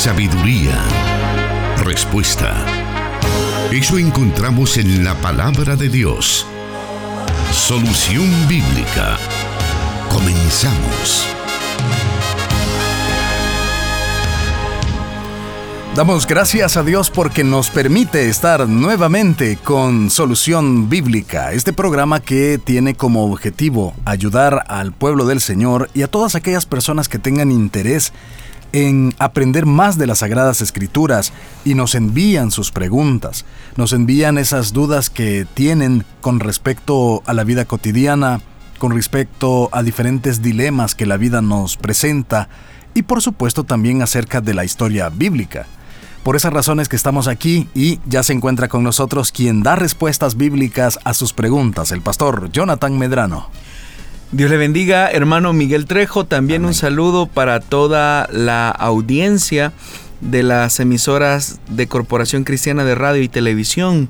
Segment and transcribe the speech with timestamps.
[0.00, 0.82] sabiduría,
[1.84, 2.56] respuesta.
[3.70, 6.46] Eso encontramos en la palabra de Dios.
[7.52, 9.18] Solución bíblica.
[10.08, 11.26] Comenzamos.
[15.94, 22.58] Damos gracias a Dios porque nos permite estar nuevamente con Solución Bíblica, este programa que
[22.58, 27.52] tiene como objetivo ayudar al pueblo del Señor y a todas aquellas personas que tengan
[27.52, 28.14] interés
[28.72, 31.32] en aprender más de las Sagradas Escrituras
[31.64, 33.44] y nos envían sus preguntas,
[33.76, 38.40] nos envían esas dudas que tienen con respecto a la vida cotidiana,
[38.78, 42.48] con respecto a diferentes dilemas que la vida nos presenta
[42.94, 45.66] y por supuesto también acerca de la historia bíblica.
[46.22, 50.36] Por esas razones que estamos aquí y ya se encuentra con nosotros quien da respuestas
[50.36, 53.48] bíblicas a sus preguntas, el pastor Jonathan Medrano.
[54.32, 56.24] Dios le bendiga, hermano Miguel Trejo.
[56.24, 59.72] También un saludo para toda la audiencia
[60.20, 64.08] de las emisoras de Corporación Cristiana de Radio y Televisión.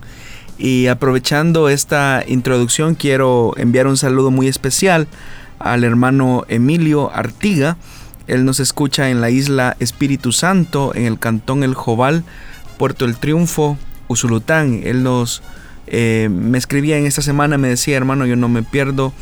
[0.59, 5.09] Y aprovechando esta introducción, quiero enviar un saludo muy especial
[5.59, 7.79] al hermano Emilio Artiga,
[8.27, 12.25] él nos escucha en la isla Espíritu Santo, en el cantón El Jobal,
[12.79, 14.83] Puerto El Triunfo, Usulután.
[14.85, 15.43] Él nos
[15.87, 19.13] eh, me escribía en esta semana, me decía, hermano, yo no me pierdo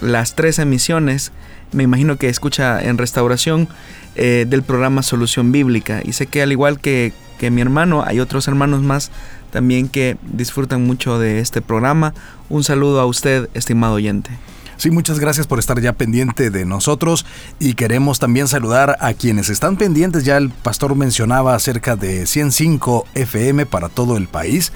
[0.00, 1.32] las tres emisiones.
[1.72, 3.68] Me imagino que escucha en restauración
[4.14, 6.00] eh, del programa Solución Bíblica.
[6.04, 9.10] Y sé que al igual que, que mi hermano, hay otros hermanos más
[9.50, 12.14] también que disfrutan mucho de este programa.
[12.48, 14.30] Un saludo a usted, estimado oyente.
[14.76, 17.24] Sí, muchas gracias por estar ya pendiente de nosotros
[17.58, 20.24] y queremos también saludar a quienes están pendientes.
[20.24, 24.72] Ya el pastor mencionaba acerca de 105 FM para todo el país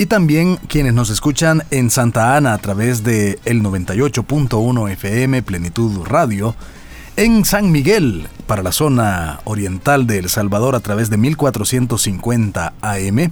[0.00, 6.06] y también quienes nos escuchan en Santa Ana a través de el 98.1 FM Plenitud
[6.06, 6.54] Radio,
[7.16, 13.30] en San Miguel para la zona oriental de El Salvador a través de 1450 AM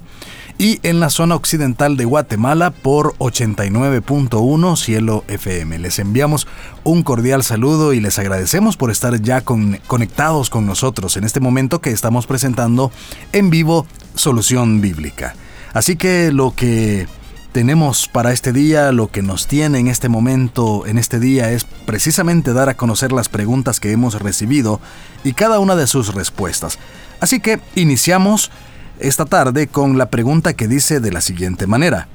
[0.59, 5.79] y en la zona occidental de Guatemala por 89.1 Cielo FM.
[5.79, 6.47] Les enviamos
[6.85, 11.81] un cordial saludo y les agradecemos por estar ya conectados con nosotros en este momento
[11.81, 12.93] que estamos presentando
[13.33, 15.35] en vivo Solución Bíblica.
[15.73, 17.07] Así que lo que
[17.53, 21.65] tenemos para este día, lo que nos tiene en este momento, en este día, es
[21.65, 24.81] precisamente dar a conocer las preguntas que hemos recibido
[25.25, 26.79] y cada una de sus respuestas.
[27.21, 28.51] Así que iniciamos
[29.01, 32.09] esta tarde con la pregunta que dice de la siguiente manera.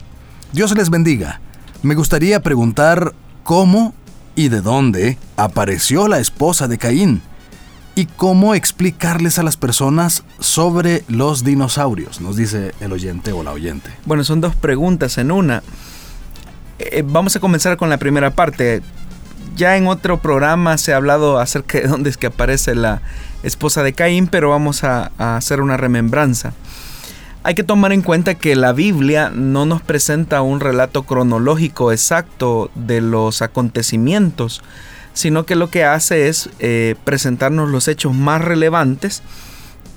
[0.51, 1.41] Dios les bendiga.
[1.81, 3.93] Me gustaría preguntar cómo
[4.35, 7.21] y de dónde apareció la esposa de Caín
[7.95, 13.51] y cómo explicarles a las personas sobre los dinosaurios, nos dice el oyente o la
[13.51, 13.89] oyente.
[14.05, 15.63] Bueno, son dos preguntas en una.
[16.79, 18.81] Eh, vamos a comenzar con la primera parte.
[19.55, 23.01] Ya en otro programa se ha hablado acerca de dónde es que aparece la
[23.43, 26.53] esposa de Caín, pero vamos a hacer una remembranza.
[27.45, 32.71] Hay que tomar en cuenta que la Biblia no nos presenta un relato cronológico exacto
[32.73, 34.63] de los acontecimientos,
[35.13, 39.21] sino que lo que hace es eh, presentarnos los hechos más relevantes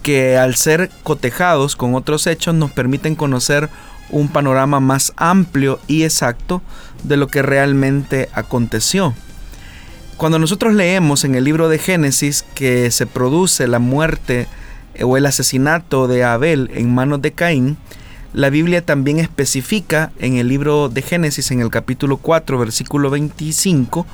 [0.02, 3.68] que al ser cotejados con otros hechos nos permiten conocer
[4.10, 6.62] un panorama más amplio y exacto
[7.02, 9.14] de lo que realmente aconteció.
[10.16, 14.46] Cuando nosotros leemos en el libro de Génesis que se produce la muerte
[15.02, 17.76] o el asesinato de Abel en manos de Caín,
[18.32, 24.06] la Biblia también especifica en el libro de Génesis, en el capítulo 4, versículo 25,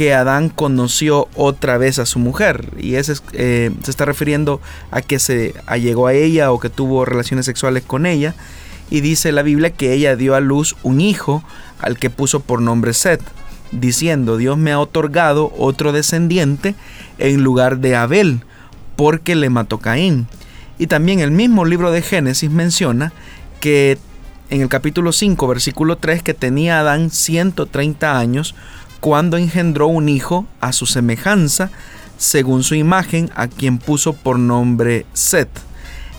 [0.00, 2.70] que Adán conoció otra vez a su mujer.
[2.78, 7.04] Y ese eh, se está refiriendo a que se allegó a ella o que tuvo
[7.04, 8.34] relaciones sexuales con ella.
[8.88, 11.44] Y dice la Biblia que ella dio a luz un hijo
[11.80, 13.20] al que puso por nombre Seth,
[13.72, 16.74] diciendo, Dios me ha otorgado otro descendiente
[17.18, 18.40] en lugar de Abel
[18.96, 20.28] porque le mató Caín.
[20.78, 23.12] Y también el mismo libro de Génesis menciona
[23.60, 23.98] que
[24.48, 28.54] en el capítulo 5, versículo 3, que tenía Adán 130 años
[29.00, 31.70] cuando engendró un hijo a su semejanza,
[32.18, 35.48] según su imagen, a quien puso por nombre Set.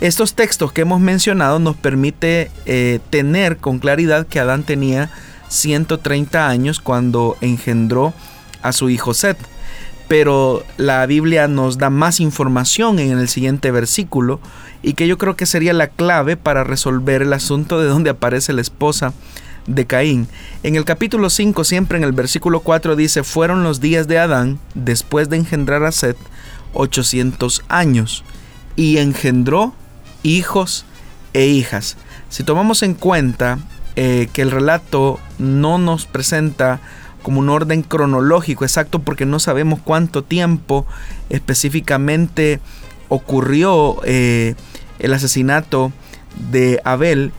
[0.01, 5.11] Estos textos que hemos mencionado nos permite eh, tener con claridad que Adán tenía
[5.49, 8.13] 130 años cuando engendró
[8.63, 9.37] a su hijo Set
[10.11, 14.41] pero la Biblia nos da más información en el siguiente versículo
[14.83, 18.51] y que yo creo que sería la clave para resolver el asunto de dónde aparece
[18.51, 19.13] la esposa
[19.67, 20.27] de Caín.
[20.63, 24.59] En el capítulo 5, siempre en el versículo 4 dice, fueron los días de Adán,
[24.73, 26.17] después de engendrar a Seth,
[26.73, 28.23] 800 años,
[28.75, 29.73] y engendró
[30.23, 30.85] hijos
[31.33, 31.97] e hijas.
[32.29, 33.59] Si tomamos en cuenta
[33.95, 36.79] eh, que el relato no nos presenta
[37.21, 40.85] como un orden cronológico exacto porque no sabemos cuánto tiempo
[41.29, 42.59] específicamente
[43.09, 44.55] ocurrió eh,
[44.99, 45.91] el asesinato
[46.51, 47.31] de Abel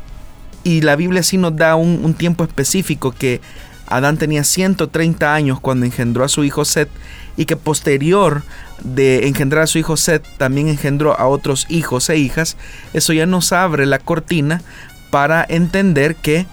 [0.65, 3.41] y la Biblia sí nos da un, tiempo específico que
[3.87, 6.89] Adán tenía 130 años cuando engendró a su hijo Set
[7.37, 8.43] y que posterior
[8.83, 12.57] de engendrar a su hijo Set también engendró a otros hijos e hijas,
[12.95, 14.63] eso ya nos abre la cortina
[15.11, 16.47] para entender que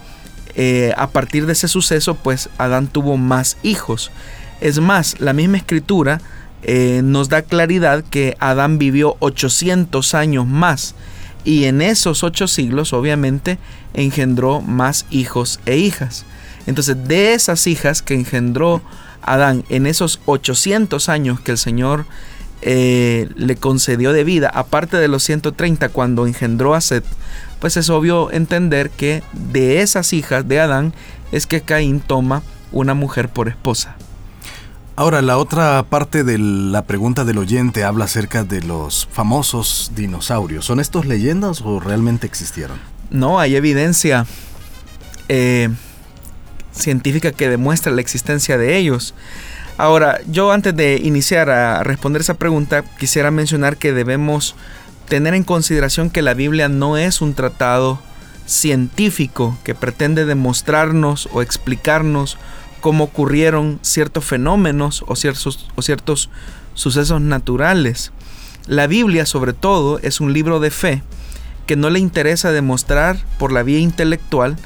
[0.54, 4.10] eh, a partir de ese suceso pues Adán tuvo más hijos.
[4.60, 6.20] Es más, la misma escritura
[6.62, 10.94] eh, nos da claridad que Adán vivió 800 años más
[11.44, 13.58] y en esos ocho siglos obviamente
[13.94, 16.24] engendró más hijos e hijas.
[16.66, 18.82] Entonces de esas hijas que engendró
[19.22, 22.06] Adán en esos 800 años que el Señor
[22.62, 27.04] eh, le concedió de vida, aparte de los 130 cuando engendró a Seth,
[27.58, 30.92] pues es obvio entender que de esas hijas de Adán
[31.32, 32.42] es que Caín toma
[32.72, 33.96] una mujer por esposa.
[35.00, 40.66] Ahora, la otra parte de la pregunta del oyente habla acerca de los famosos dinosaurios.
[40.66, 42.78] ¿Son estos leyendas o realmente existieron?
[43.08, 44.26] No, hay evidencia
[45.30, 45.70] eh,
[46.70, 49.14] científica que demuestra la existencia de ellos.
[49.78, 54.54] Ahora, yo antes de iniciar a responder esa pregunta, quisiera mencionar que debemos
[55.08, 58.02] tener en consideración que la Biblia no es un tratado
[58.44, 62.36] científico que pretende demostrarnos o explicarnos
[62.80, 66.30] cómo ocurrieron ciertos fenómenos o ciertos, o ciertos
[66.74, 68.12] sucesos naturales.
[68.66, 71.02] La Biblia sobre todo es un libro de fe
[71.66, 74.56] que no le interesa demostrar por la vía intelectual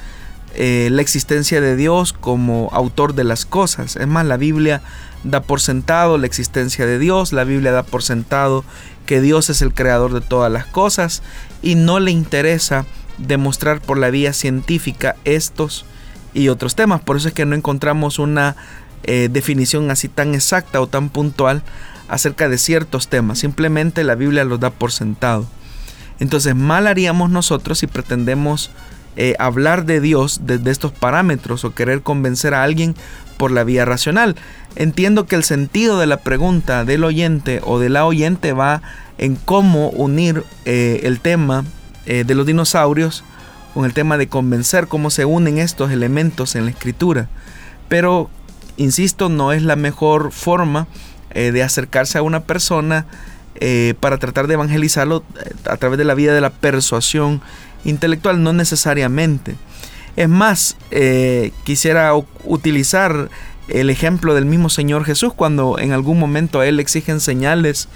[0.57, 3.97] eh, la existencia de Dios como autor de las cosas.
[3.97, 4.83] Es más, la Biblia
[5.25, 8.65] da por sentado la existencia de Dios, la Biblia da por sentado
[9.07, 11.23] que Dios es el creador de todas las cosas
[11.61, 12.87] y no le interesa
[13.19, 15.85] demostrar por la vía científica estos
[16.35, 17.01] y otros temas.
[17.01, 18.57] Por eso es que no encontramos una
[19.05, 21.63] eh, definición así tan exacta o tan puntual
[22.09, 23.39] acerca de ciertos temas.
[23.39, 25.47] Simplemente la Biblia los da por sentado.
[26.21, 28.71] Entonces mal haríamos nosotros si pretendemos
[29.17, 32.95] eh, hablar de Dios desde estos parámetros o querer convencer a alguien
[33.37, 34.37] por la vía racional.
[34.77, 38.83] Entiendo que el sentido de la pregunta del oyente o de la oyente va
[39.19, 41.65] en cómo unir eh, el tema
[42.05, 43.25] de los dinosaurios
[43.75, 47.29] con el tema de convencer cómo se unen estos elementos en la escritura.
[47.89, 48.31] Pero,
[48.79, 50.87] insisto, no es la mejor forma
[51.35, 53.07] de acercarse a una persona
[53.99, 55.25] para tratar de evangelizarlo
[55.69, 57.43] a través de la vía de la persuasión
[57.85, 59.57] intelectual, no necesariamente.
[60.17, 62.13] Es más, eh, quisiera
[62.45, 63.31] utilizar
[63.69, 67.89] el ejemplo del mismo Señor Jesús cuando en algún momento a Él exigen señales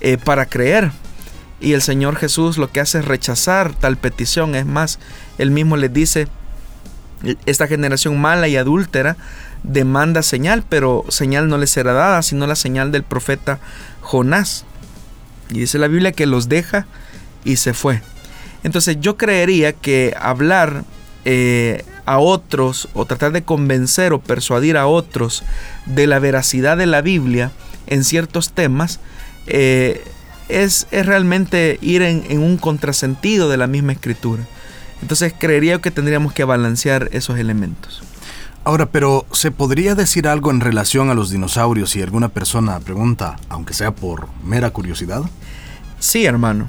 [0.00, 0.92] eh, para creer.
[1.60, 4.54] Y el Señor Jesús lo que hace es rechazar tal petición.
[4.54, 4.98] Es más,
[5.38, 6.28] Él mismo les dice,
[7.46, 9.16] esta generación mala y adúltera
[9.64, 13.58] demanda señal, pero señal no les será dada, sino la señal del profeta
[14.00, 14.64] Jonás.
[15.50, 16.86] Y dice la Biblia que los deja
[17.44, 18.02] y se fue.
[18.62, 20.84] Entonces yo creería que hablar
[21.24, 25.42] eh, a otros o tratar de convencer o persuadir a otros
[25.86, 27.50] de la veracidad de la Biblia
[27.86, 29.00] en ciertos temas
[29.46, 30.04] eh,
[30.48, 34.42] es, realmente ir en, en, un contrasentido de la misma escritura.
[35.02, 38.02] Entonces creería que tendríamos que balancear esos elementos.
[38.64, 43.36] Ahora, pero ¿se podría decir algo en relación a los dinosaurios si alguna persona pregunta,
[43.48, 45.22] aunque sea por mera curiosidad?
[46.00, 46.68] Sí, hermano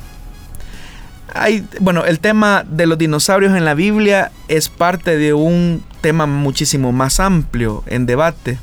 [1.79, 6.91] bueno, el tema de los dinosaurios en la Biblia es parte de un tema muchísimo
[6.91, 8.57] más amplio en debate,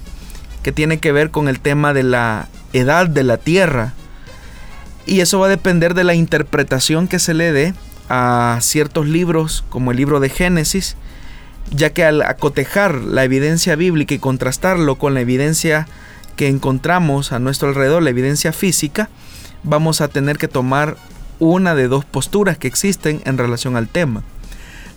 [0.63, 3.95] que tiene que ver con el tema de la edad de la Tierra.
[5.07, 7.75] Y eso va a depender de la interpretación que se le dé
[8.09, 10.97] a ciertos libros, como el libro de Génesis,
[11.71, 15.87] ya que al acotejar la evidencia bíblica y contrastarlo con la evidencia
[16.37, 19.09] que encontramos a nuestro alrededor, la evidencia física,
[19.63, 20.97] vamos a tener que tomar
[21.39, 24.23] una de dos posturas que existen en relación al tema.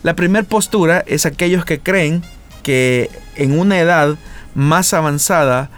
[0.02, 2.22] La primera postura es aquellos que creen
[2.62, 4.16] que en una edad
[4.54, 5.70] más avanzada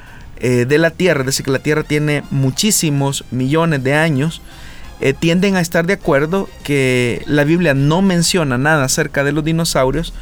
[0.43, 4.43] eh, de la Tierra, es decir, que la Tierra tiene muchísimos millones de años,
[5.01, 9.45] eh, tienden a estar de acuerdo que la Biblia no menciona nada acerca de los
[9.45, 10.13] dinosaurios,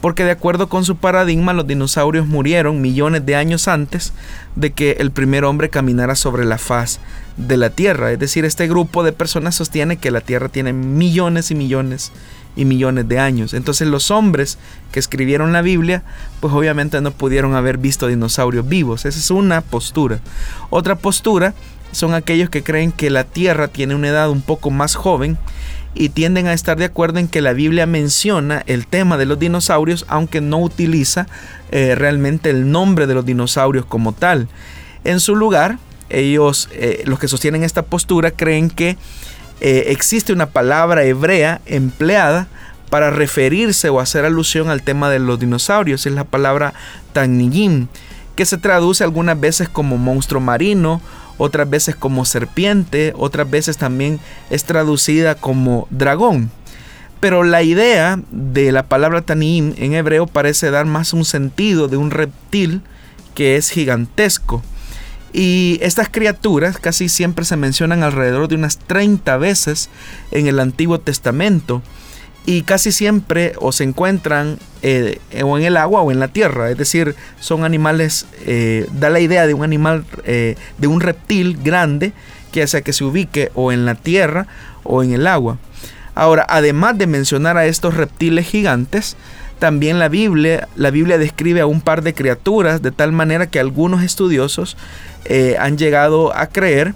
[0.00, 4.14] porque de acuerdo con su paradigma los dinosaurios murieron millones de años antes
[4.54, 6.98] de que el primer hombre caminara sobre la faz
[7.36, 8.12] de la Tierra.
[8.12, 12.12] Es decir, este grupo de personas sostiene que la Tierra tiene millones y millones
[12.56, 13.54] y millones de años.
[13.54, 14.58] Entonces los hombres
[14.90, 16.02] que escribieron la Biblia,
[16.40, 19.04] pues obviamente no pudieron haber visto dinosaurios vivos.
[19.04, 20.20] Esa es una postura.
[20.70, 21.54] Otra postura
[21.92, 25.38] son aquellos que creen que la Tierra tiene una edad un poco más joven
[25.94, 29.38] y tienden a estar de acuerdo en que la Biblia menciona el tema de los
[29.38, 31.26] dinosaurios, aunque no utiliza
[31.70, 34.48] eh, realmente el nombre de los dinosaurios como tal.
[35.04, 35.78] En su lugar,
[36.10, 38.96] ellos, eh, los que sostienen esta postura, creen que
[39.60, 42.46] eh, existe una palabra hebrea empleada
[42.90, 46.06] para referirse o hacer alusión al tema de los dinosaurios.
[46.06, 46.74] Es la palabra
[47.12, 47.88] Taniyim,
[48.34, 51.00] que se traduce algunas veces como monstruo marino,
[51.38, 54.20] otras veces como serpiente, otras veces también
[54.50, 56.50] es traducida como dragón.
[57.20, 61.96] Pero la idea de la palabra Taniyim en hebreo parece dar más un sentido de
[61.96, 62.82] un reptil
[63.34, 64.62] que es gigantesco.
[65.32, 69.90] Y estas criaturas casi siempre se mencionan alrededor de unas 30 veces
[70.30, 71.82] en el Antiguo Testamento
[72.46, 76.70] y casi siempre o se encuentran eh, o en el agua o en la tierra,
[76.70, 81.58] es decir, son animales, eh, da la idea de un animal, eh, de un reptil
[81.62, 82.12] grande,
[82.52, 84.46] que hace que se ubique o en la tierra
[84.84, 85.58] o en el agua.
[86.14, 89.16] Ahora, además de mencionar a estos reptiles gigantes,
[89.58, 93.60] también la Biblia, la Biblia describe a un par de criaturas de tal manera que
[93.60, 94.76] algunos estudiosos
[95.58, 96.94] han llegado a creer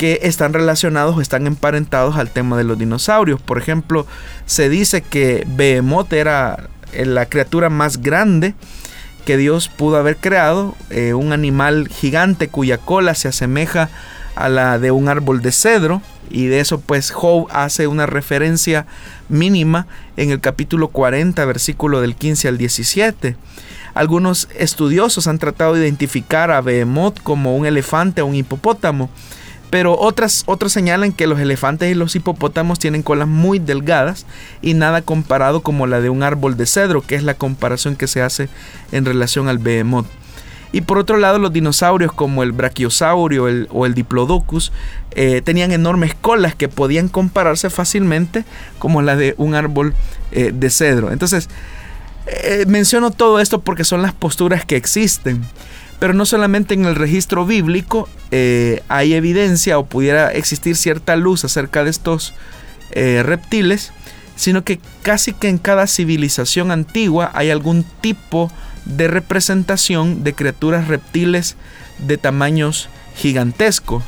[0.00, 3.38] que están relacionados o están emparentados al tema de los dinosaurios.
[3.38, 4.06] Por ejemplo,
[4.46, 8.54] se dice que Behemoth era eh, la criatura más grande
[9.26, 13.90] que Dios pudo haber creado, eh, un animal gigante cuya cola se asemeja a
[14.36, 18.86] la de un árbol de cedro y de eso pues Job hace una referencia
[19.28, 23.36] mínima en el capítulo 40 versículo del 15 al 17.
[23.94, 29.10] Algunos estudiosos han tratado de identificar a Behemoth como un elefante o un hipopótamo
[29.70, 34.26] pero otras, otros señalan que los elefantes y los hipopótamos tienen colas muy delgadas
[34.60, 38.08] y nada comparado como la de un árbol de cedro, que es la comparación que
[38.08, 38.48] se hace
[38.90, 40.06] en relación al behemoth.
[40.72, 44.72] Y por otro lado, los dinosaurios como el brachiosaurio o el diplodocus
[45.12, 48.44] eh, tenían enormes colas que podían compararse fácilmente
[48.78, 49.94] como la de un árbol
[50.30, 51.10] eh, de cedro.
[51.10, 51.48] Entonces,
[52.26, 55.42] eh, menciono todo esto porque son las posturas que existen.
[55.98, 61.44] Pero no solamente en el registro bíblico eh, hay evidencia o pudiera existir cierta luz
[61.44, 62.34] acerca de estos
[62.92, 63.92] reptiles,
[64.34, 68.60] sino que casi que en cada civilización antigua hay algún tipo de
[69.08, 71.56] representación de criaturas reptiles
[71.98, 74.04] de tamaños gigantescos.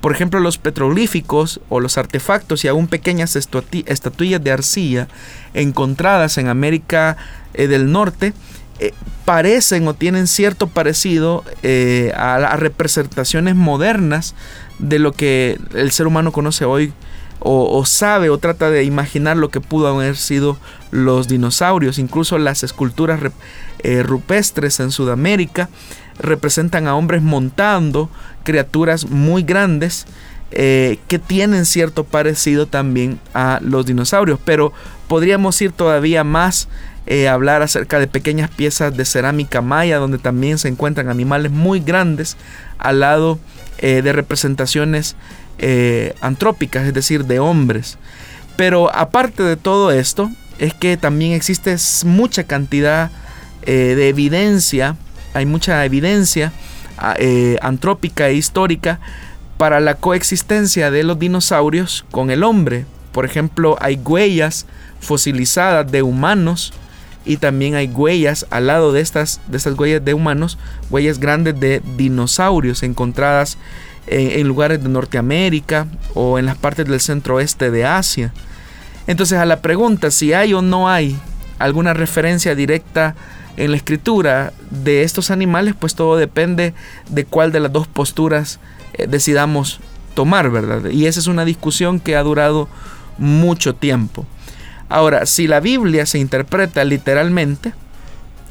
[0.00, 5.08] Por ejemplo, los petrolíficos o los artefactos y aún pequeñas estatuillas de arcilla
[5.54, 7.16] encontradas en América
[7.54, 8.32] eh, del Norte
[8.80, 8.94] eh,
[9.24, 14.36] parecen o tienen cierto parecido eh, a, representaciones modernas
[14.78, 16.92] de lo que el ser humano conoce hoy
[17.40, 20.58] o, sabe o trata de imaginar lo que pudo haber sido
[20.90, 21.98] los dinosaurios.
[21.98, 23.20] Incluso las esculturas
[23.80, 25.68] eh, rupestres en Sudamérica
[26.18, 28.10] representan a hombres montando
[28.44, 30.06] criaturas muy grandes
[30.50, 34.40] que tienen cierto parecido también a los dinosaurios.
[34.46, 34.72] Pero
[35.06, 36.68] podríamos ir todavía más
[37.10, 41.80] eh, hablar acerca de pequeñas piezas de cerámica maya donde también se encuentran animales muy
[41.80, 42.36] grandes
[42.76, 43.38] al lado
[43.78, 45.16] eh, de representaciones
[45.56, 47.96] eh, antrópicas, es decir, de hombres.
[48.56, 53.10] Pero aparte de todo esto, es que también existe mucha cantidad
[53.64, 54.96] de evidencia,
[55.34, 56.52] hay mucha evidencia
[57.60, 58.98] antrópica e histórica
[59.58, 62.86] para la coexistencia de los dinosaurios con el hombre.
[63.12, 64.66] Por ejemplo, hay huellas
[65.00, 66.72] fosilizadas de humanos
[67.24, 70.56] y también hay huellas al lado de estas, de estas huellas de humanos,
[70.88, 73.58] huellas grandes de dinosaurios encontradas
[74.06, 78.32] en, lugares de Norteamérica o en las partes del centro oeste de Asia.
[79.08, 81.18] Entonces a la pregunta si hay o no hay
[81.58, 83.16] alguna referencia directa
[83.56, 86.74] en la escritura de estos animales, pues todo depende
[87.08, 88.60] de cuál de las dos posturas
[88.92, 89.80] eh, decidamos
[90.14, 90.90] tomar, ¿verdad?
[90.90, 92.68] Y esa es una discusión que ha durado
[93.18, 94.26] mucho tiempo.
[94.88, 97.72] Ahora, si la Biblia se interpreta literalmente,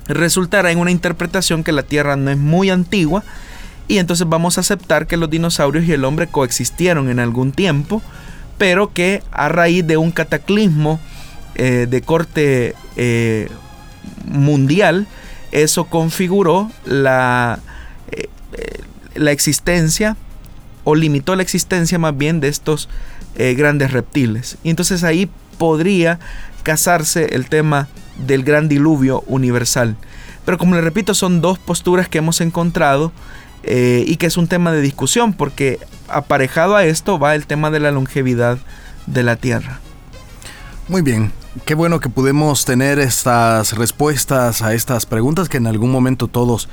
[0.07, 3.23] resultará en una interpretación que la Tierra no es muy antigua
[3.87, 8.01] y entonces vamos a aceptar que los dinosaurios y el hombre coexistieron en algún tiempo,
[8.57, 10.99] pero que a raíz de un cataclismo
[11.55, 13.47] eh, de corte eh,
[14.25, 15.07] mundial,
[15.51, 17.59] eso configuró la,
[18.11, 18.27] eh,
[19.15, 20.17] la existencia
[20.83, 22.89] o limitó la existencia más bien de estos
[23.35, 24.57] grandes reptiles.
[24.63, 26.17] Y entonces ahí podría
[26.63, 27.87] casarse el tema
[28.25, 29.95] del gran diluvio universal.
[30.43, 33.11] Pero como le repito, son dos posturas que hemos encontrado
[33.63, 35.77] y que es un tema de discusión porque
[36.17, 38.57] aparejado a esto va el tema de la longevidad
[39.05, 39.79] de la Tierra.
[40.87, 41.31] Muy bien,
[41.65, 46.69] qué bueno que pudimos tener estas respuestas a estas preguntas que en algún momento todos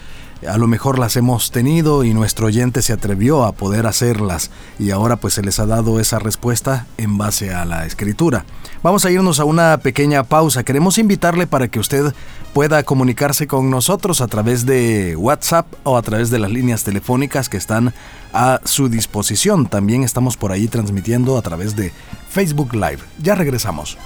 [0.49, 4.91] a lo mejor las hemos tenido y nuestro oyente se atrevió a poder hacerlas y
[4.91, 8.45] ahora pues se les ha dado esa respuesta en base a la escritura.
[8.83, 10.63] Vamos a irnos a una pequeña pausa.
[10.63, 12.13] Queremos invitarle para que usted
[12.53, 17.49] pueda comunicarse con nosotros a través de WhatsApp o a través de las líneas telefónicas
[17.49, 17.95] que están
[18.33, 19.67] a su disposición.
[19.67, 21.93] También estamos por ahí transmitiendo a través de
[22.29, 23.01] Facebook Live.
[23.23, 23.97] Ya regresamos.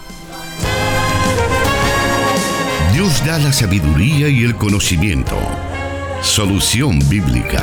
[2.92, 5.36] Dios da la sabiduría y el conocimiento.
[6.22, 7.62] Solución Bíblica.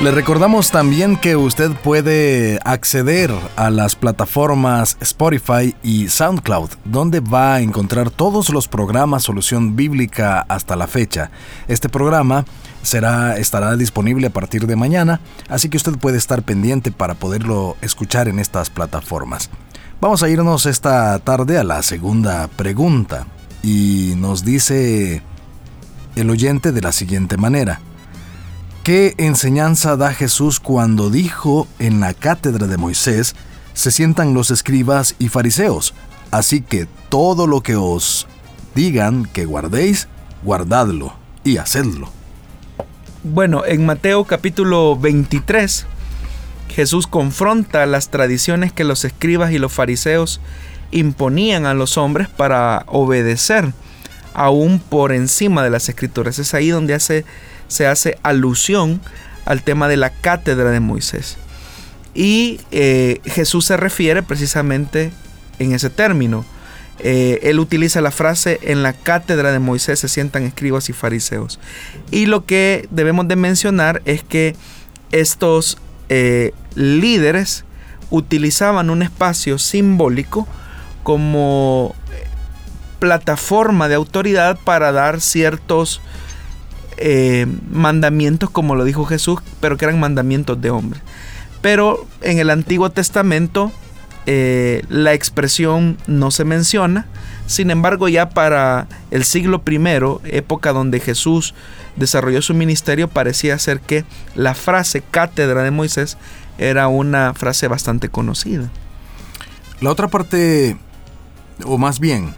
[0.00, 7.54] Le recordamos también que usted puede acceder a las plataformas Spotify y SoundCloud, donde va
[7.54, 11.30] a encontrar todos los programas Solución Bíblica hasta la fecha.
[11.68, 12.44] Este programa
[12.82, 17.76] será, estará disponible a partir de mañana, así que usted puede estar pendiente para poderlo
[17.80, 19.50] escuchar en estas plataformas.
[20.02, 23.28] Vamos a irnos esta tarde a la segunda pregunta
[23.62, 25.22] y nos dice
[26.16, 27.80] el oyente de la siguiente manera.
[28.82, 33.36] ¿Qué enseñanza da Jesús cuando dijo en la cátedra de Moisés,
[33.74, 35.94] se sientan los escribas y fariseos?
[36.32, 38.26] Así que todo lo que os
[38.74, 40.08] digan que guardéis,
[40.42, 41.12] guardadlo
[41.44, 42.08] y hacedlo.
[43.22, 45.86] Bueno, en Mateo capítulo 23,
[46.68, 50.40] Jesús confronta las tradiciones que los escribas y los fariseos
[50.90, 53.72] imponían a los hombres para obedecer
[54.34, 56.38] aún por encima de las escrituras.
[56.38, 57.24] Es ahí donde hace,
[57.68, 59.00] se hace alusión
[59.44, 61.36] al tema de la cátedra de Moisés.
[62.14, 65.12] Y eh, Jesús se refiere precisamente
[65.58, 66.44] en ese término.
[66.98, 71.58] Eh, él utiliza la frase en la cátedra de Moisés se sientan escribas y fariseos.
[72.10, 74.54] Y lo que debemos de mencionar es que
[75.10, 75.78] estos
[76.14, 77.64] eh, líderes
[78.10, 80.46] utilizaban un espacio simbólico
[81.02, 81.94] como
[82.98, 86.02] plataforma de autoridad para dar ciertos
[86.98, 91.00] eh, mandamientos, como lo dijo Jesús, pero que eran mandamientos de hombre.
[91.62, 93.72] Pero en el Antiguo Testamento
[94.26, 97.06] eh, la expresión no se menciona.
[97.52, 99.76] Sin embargo, ya para el siglo I,
[100.34, 101.52] época donde Jesús
[101.96, 106.16] desarrolló su ministerio, parecía ser que la frase cátedra de Moisés
[106.56, 108.70] era una frase bastante conocida.
[109.82, 110.78] La otra parte,
[111.66, 112.34] o más bien,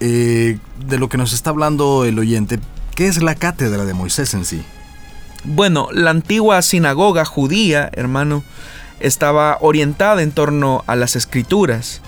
[0.00, 2.58] eh, de lo que nos está hablando el oyente,
[2.96, 4.64] ¿qué es la cátedra de Moisés en sí?
[5.44, 8.42] Bueno, la antigua sinagoga judía, hermano,
[8.98, 12.02] estaba orientada en torno a las escrituras.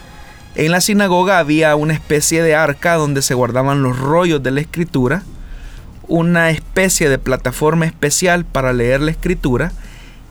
[0.54, 4.60] En la sinagoga había una especie de arca donde se guardaban los rollos de la
[4.60, 5.22] escritura,
[6.08, 9.72] una especie de plataforma especial para leer la escritura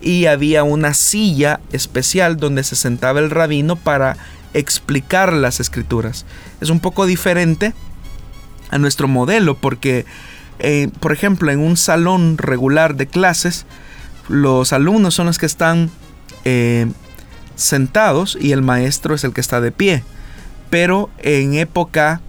[0.02, 4.18] y había una silla especial donde se sentaba el rabino para
[4.54, 6.26] explicar las escrituras.
[6.60, 7.74] Es un poco diferente
[8.72, 10.06] a nuestro modelo porque,
[10.60, 13.66] eh, por ejemplo, en un salón regular de clases,
[14.28, 15.90] los alumnos son los que están
[16.44, 16.88] eh,
[17.60, 20.04] sentados y el maestro es el que está de pie.
[20.70, 22.22] Pero en época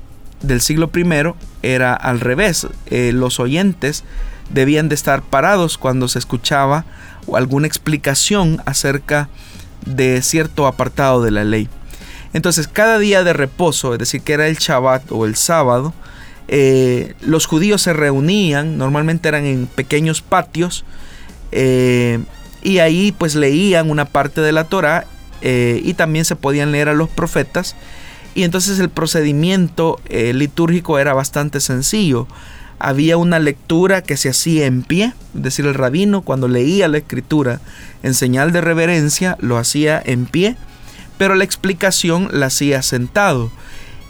[0.42, 2.66] del siglo I era al revés.
[2.86, 4.04] Eh, los oyentes
[4.50, 6.84] debían de estar parados cuando se escuchaba
[7.32, 9.28] alguna explicación acerca
[9.86, 11.68] de cierto apartado de la ley.
[12.32, 15.92] Entonces, cada día de reposo, es decir, que era el Shabbat o el sábado,
[16.48, 20.84] eh, los judíos se reunían, normalmente eran en pequeños patios,
[21.52, 22.20] eh,
[22.62, 25.06] y ahí pues leían una parte de la Torah
[25.40, 27.76] eh, y también se podían leer a los profetas.
[28.34, 32.28] Y entonces el procedimiento litúrgico era bastante sencillo.
[32.78, 36.98] Había una lectura que se hacía en pie, es decir, el rabino cuando leía la
[36.98, 37.60] escritura
[38.04, 40.56] en señal de reverencia lo hacía en pie
[41.20, 43.50] pero la explicación la hacía sentado.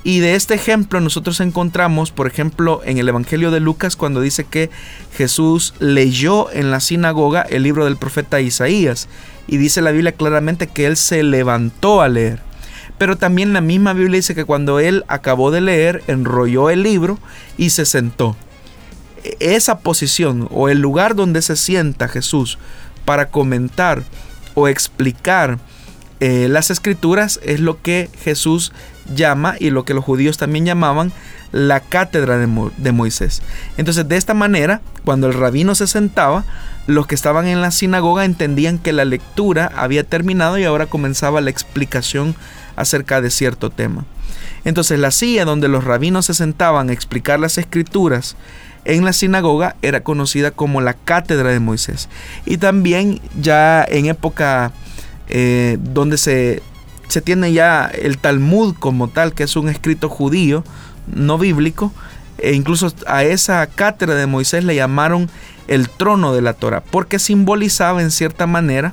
[0.03, 4.45] Y de este ejemplo nosotros encontramos, por ejemplo, en el Evangelio de Lucas cuando dice
[4.45, 4.71] que
[5.15, 9.09] Jesús leyó en la sinagoga el libro del profeta Isaías.
[9.47, 12.41] Y dice la Biblia claramente que él se levantó a leer.
[12.97, 17.19] Pero también la misma Biblia dice que cuando él acabó de leer, enrolló el libro
[17.59, 18.37] y se sentó.
[19.39, 22.59] Esa posición o el lugar donde se sienta Jesús
[23.05, 24.03] para comentar
[24.55, 25.59] o explicar
[26.21, 28.73] eh, las escrituras es lo que Jesús
[29.15, 31.13] llama y lo que los judíos también llamaban
[31.53, 33.43] la cátedra de, Moisés.
[33.77, 36.45] Entonces de esta manera, cuando el rabino se sentaba,
[36.87, 41.41] los que estaban en la sinagoga entendían que la lectura había terminado y ahora comenzaba
[41.41, 42.35] la explicación
[42.77, 44.05] acerca de cierto tema.
[44.65, 48.37] Entonces la silla donde los rabinos se sentaban a explicar las escrituras
[48.85, 52.09] en la sinagoga era conocida como la cátedra de Moisés.
[52.47, 54.73] Y también ya en época
[55.29, 56.63] eh, donde se,
[57.11, 60.65] se tiene ya el Talmud como tal, que es un escrito judío,
[61.07, 61.93] no bíblico,
[62.39, 65.29] e incluso a esa cátedra de Moisés le llamaron
[65.69, 68.93] el trono de la Torah, porque simbolizaba en cierta manera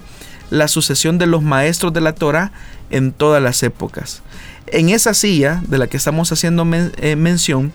[0.49, 2.51] la sucesión de los maestros de la Torah
[2.89, 4.23] en todas las épocas.
[4.67, 7.71] En esa silla de la que estamos haciendo eh, mención,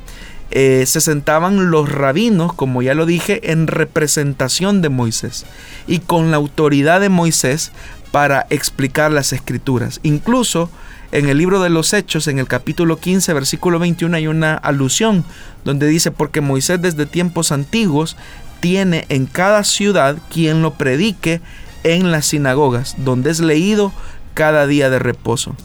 [0.50, 5.46] eh, se sentaban los rabinos, como ya lo dije, en representación de Moisés
[5.86, 7.72] y con la autoridad de Moisés
[8.12, 9.98] para explicar las escrituras.
[10.04, 10.70] Incluso
[11.10, 15.24] en el libro de los Hechos, en el capítulo 15, versículo 21, hay una alusión
[15.64, 18.16] donde dice, porque Moisés desde tiempos antiguos
[18.60, 21.40] tiene en cada ciudad quien lo predique
[21.82, 23.92] en las sinagogas, donde es leído
[24.34, 25.56] cada día de reposo.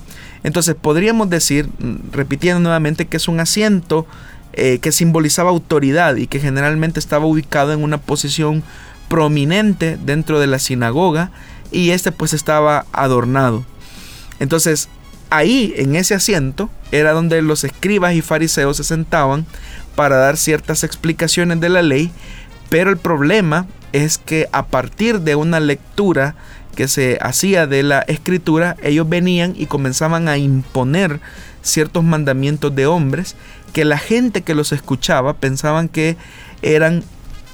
[0.44, 1.70] Entonces podríamos decir,
[2.12, 4.08] repitiendo nuevamente, que es un asiento
[4.54, 8.64] eh, que simbolizaba autoridad y que generalmente estaba ubicado en una posición
[9.08, 11.32] prominente dentro de la sinagoga
[11.71, 13.65] y este pues estaba adornado.
[14.39, 14.89] Entonces
[15.30, 19.45] ahí en ese asiento era donde los escribas y fariseos se sentaban
[19.95, 22.12] para dar ciertas explicaciones de la ley,
[22.69, 26.36] pero el problema es que a partir de una lectura
[26.75, 31.19] que se hacía de la escritura, ellos venían y comenzaban a imponer
[31.63, 33.36] ciertos mandamientos de hombres
[33.73, 36.17] que la gente que los escuchaba pensaban que
[36.62, 37.03] eran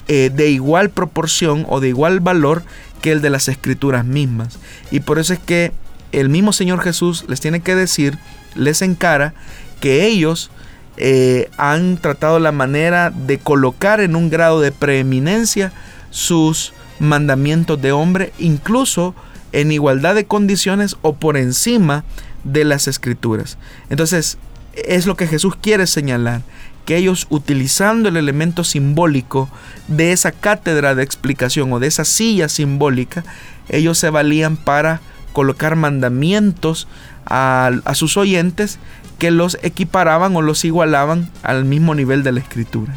[0.08, 2.64] eh, de igual proporción o de igual valor
[3.02, 4.60] que el de las escrituras mismas.
[4.92, 5.72] Y por eso es que
[6.12, 8.18] el mismo Señor Jesús les tiene que decir,
[8.56, 9.34] les encara,
[9.80, 10.52] que ellos
[10.96, 15.74] eh, han tratado la manera de colocar en un grado de preeminencia
[16.12, 19.16] sus mandamientos de hombre, incluso
[19.52, 22.04] en igualdad de condiciones o por encima
[22.44, 23.58] de las escrituras.
[23.90, 24.38] Entonces,
[24.76, 26.42] es lo que Jesús quiere señalar,
[26.86, 29.50] que ellos utilizando el elemento simbólico
[29.88, 33.24] de esa cátedra de explicación o de esa silla simbólica,
[33.70, 36.88] ellos se valían para colocar mandamientos
[37.26, 38.80] a, a sus oyentes
[39.18, 42.94] que los equiparaban o los igualaban al mismo nivel de la escritura.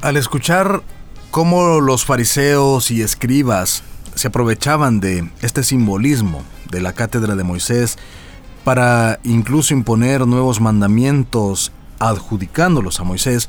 [0.00, 0.82] Al escuchar
[1.30, 3.82] cómo los fariseos y escribas
[4.14, 7.98] se aprovechaban de este simbolismo de la cátedra de Moisés
[8.64, 13.48] para incluso imponer nuevos mandamientos adjudicándolos a Moisés,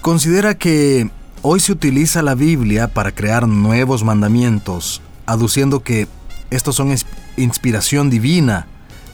[0.00, 1.10] considera que
[1.42, 6.08] hoy se utiliza la Biblia para crear nuevos mandamientos, aduciendo que
[6.50, 6.94] estos son
[7.36, 8.66] inspiración divina,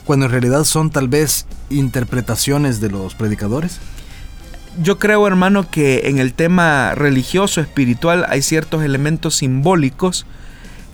[0.04, 3.78] cuando en realidad son tal vez interpretaciones de los predicadores?
[4.82, 10.26] Yo creo, hermano, que en el tema religioso, espiritual, hay ciertos elementos simbólicos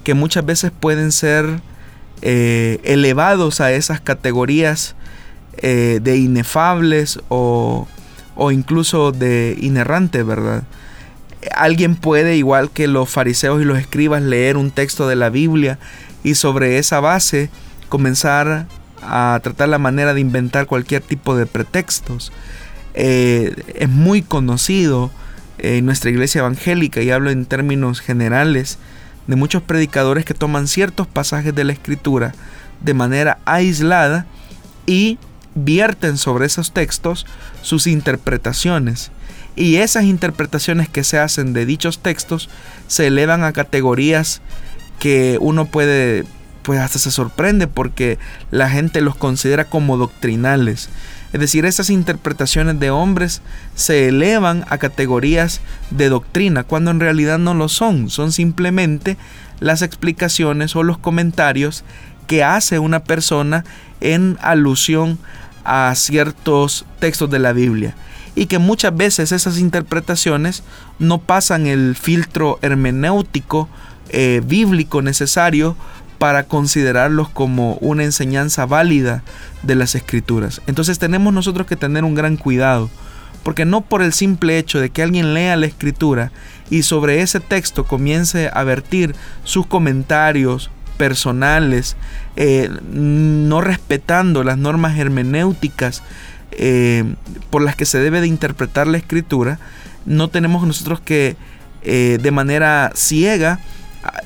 [0.04, 1.60] que muchas veces pueden ser
[2.22, 4.96] eh, elevados a esas categorías
[5.62, 7.86] eh, de inefables o,
[8.34, 10.64] o incluso de inerrante, ¿verdad?
[11.54, 15.78] Alguien puede, igual que los fariseos y los escribas, leer un texto de la Biblia
[16.22, 17.50] y sobre esa base
[17.88, 18.66] comenzar
[19.02, 22.32] a tratar la manera de inventar cualquier tipo de pretextos.
[22.94, 25.10] Eh, es muy conocido
[25.58, 28.78] en nuestra iglesia evangélica, y hablo en términos generales,
[29.26, 32.34] de muchos predicadores que toman ciertos pasajes de la escritura
[32.80, 34.26] de manera aislada
[34.86, 35.18] y
[35.54, 37.26] vierten sobre esos textos
[37.62, 39.10] sus interpretaciones.
[39.56, 42.48] Y esas interpretaciones que se hacen de dichos textos
[42.86, 44.40] se elevan a categorías
[44.98, 46.24] que uno puede,
[46.62, 48.18] pues hasta se sorprende porque
[48.50, 50.88] la gente los considera como doctrinales.
[51.32, 53.40] Es decir, esas interpretaciones de hombres
[53.74, 55.60] se elevan a categorías
[55.90, 59.16] de doctrina, cuando en realidad no lo son, son simplemente
[59.60, 61.84] las explicaciones o los comentarios
[62.30, 63.64] que hace una persona
[64.00, 65.18] en alusión
[65.64, 67.96] a ciertos textos de la Biblia.
[68.36, 70.62] Y que muchas veces esas interpretaciones
[71.00, 73.68] no pasan el filtro hermenéutico
[74.10, 75.74] eh, bíblico necesario
[76.18, 79.24] para considerarlos como una enseñanza válida
[79.64, 80.62] de las escrituras.
[80.68, 82.90] Entonces tenemos nosotros que tener un gran cuidado,
[83.42, 86.30] porque no por el simple hecho de que alguien lea la escritura
[86.70, 91.96] y sobre ese texto comience a vertir sus comentarios personales,
[92.36, 96.02] eh, no respetando las normas hermenéuticas
[96.50, 97.14] eh,
[97.48, 99.58] por las que se debe de interpretar la escritura,
[100.04, 101.36] no tenemos nosotros que
[101.84, 103.60] eh, de manera ciega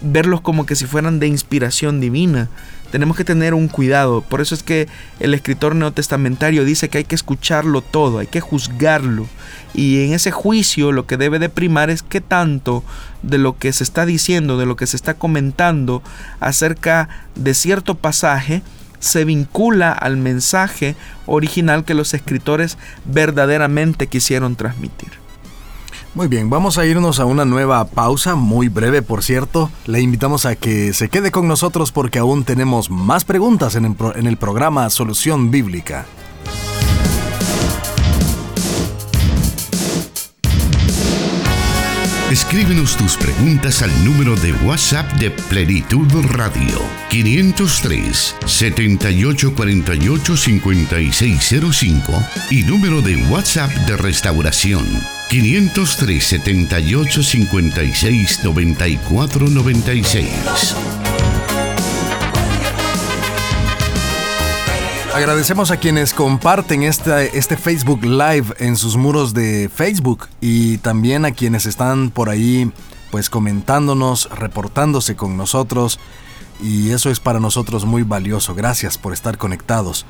[0.01, 2.49] verlos como que si fueran de inspiración divina.
[2.95, 4.21] Tenemos que tener un cuidado.
[4.21, 4.87] Por eso es que
[5.19, 9.27] el escritor neotestamentario dice que hay que escucharlo todo, hay que juzgarlo.
[9.75, 12.85] Y en ese juicio lo que debe de primar es qué tanto
[13.25, 16.05] de lo que se está diciendo, de lo que se está comentando
[16.39, 18.63] acerca de cierto pasaje,
[19.01, 20.95] se vincula al mensaje
[21.27, 25.24] original que los escritores verdaderamente quisieron transmitir.
[26.15, 29.69] Muy bien, vamos a irnos a una nueva pausa, muy breve por cierto.
[29.85, 34.37] Le invitamos a que se quede con nosotros porque aún tenemos más preguntas en el,
[34.37, 36.07] programa Solución Bíblica.
[42.31, 46.79] Escríbenos tus preguntas al número de WhatsApp de Plenitud Radio
[47.11, 52.13] 503 7848 5605
[52.51, 60.75] y número de WhatsApp de Restauración 503 78 56 94 96.
[65.15, 71.25] Agradecemos a quienes comparten este, este Facebook Live en sus muros de Facebook y también
[71.25, 72.73] a quienes están por ahí
[73.13, 76.01] pues comentándonos, reportándose con nosotros
[76.61, 78.57] y eso es para nosotros muy valioso.
[78.57, 80.05] Gracias por estar conectados.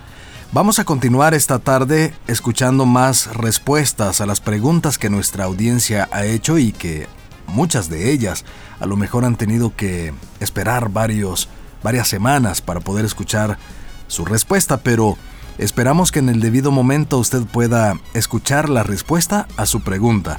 [0.54, 6.26] Vamos a continuar esta tarde escuchando más respuestas a las preguntas que nuestra audiencia ha
[6.26, 7.08] hecho y que
[7.48, 8.44] muchas de ellas
[8.78, 11.48] a lo mejor han tenido que esperar varios,
[11.82, 13.58] varias semanas para poder escuchar
[14.06, 15.18] su respuesta, pero
[15.58, 20.38] esperamos que en el debido momento usted pueda escuchar la respuesta a su pregunta.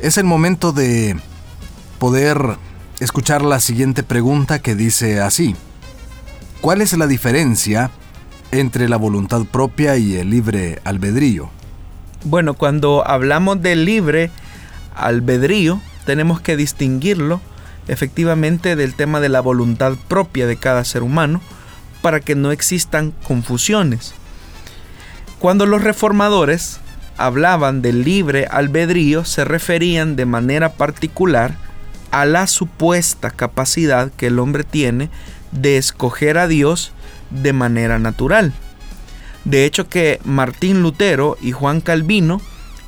[0.00, 1.20] Es el momento de
[1.98, 2.56] poder
[3.00, 5.56] escuchar la siguiente pregunta que dice así.
[6.60, 7.90] ¿Cuál es la diferencia
[8.60, 11.50] entre la voluntad propia y el libre albedrío?
[12.24, 14.30] Bueno, cuando hablamos del libre
[14.94, 17.40] albedrío, tenemos que distinguirlo
[17.88, 21.40] efectivamente del tema de la voluntad propia de cada ser humano,
[22.00, 24.14] para que no existan confusiones.
[25.38, 26.80] Cuando los reformadores
[27.16, 31.56] hablaban del libre albedrío, se referían de manera particular
[32.10, 35.10] a la supuesta capacidad que el hombre tiene
[35.50, 36.92] de escoger a Dios
[37.42, 38.52] de manera natural.
[39.44, 42.40] De hecho que Martín Lutero y Juan Calvino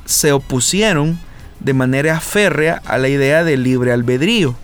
[0.05, 1.19] se opusieron
[1.59, 4.55] de manera férrea a la idea del libre albedrío.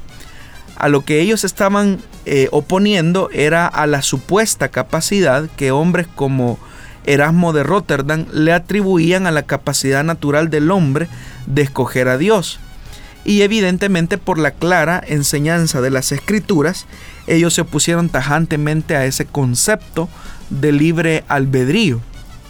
[0.76, 6.58] A lo que ellos estaban eh, oponiendo era a la supuesta capacidad que hombres como
[7.06, 11.08] Erasmo de Rotterdam le atribuían a la capacidad natural del hombre
[11.46, 12.60] de escoger a Dios.
[13.26, 16.86] Y evidentemente por la clara enseñanza de las escrituras,
[17.28, 20.10] ellos se opusieron tajantemente a ese concepto
[20.50, 22.02] de libre albedrío.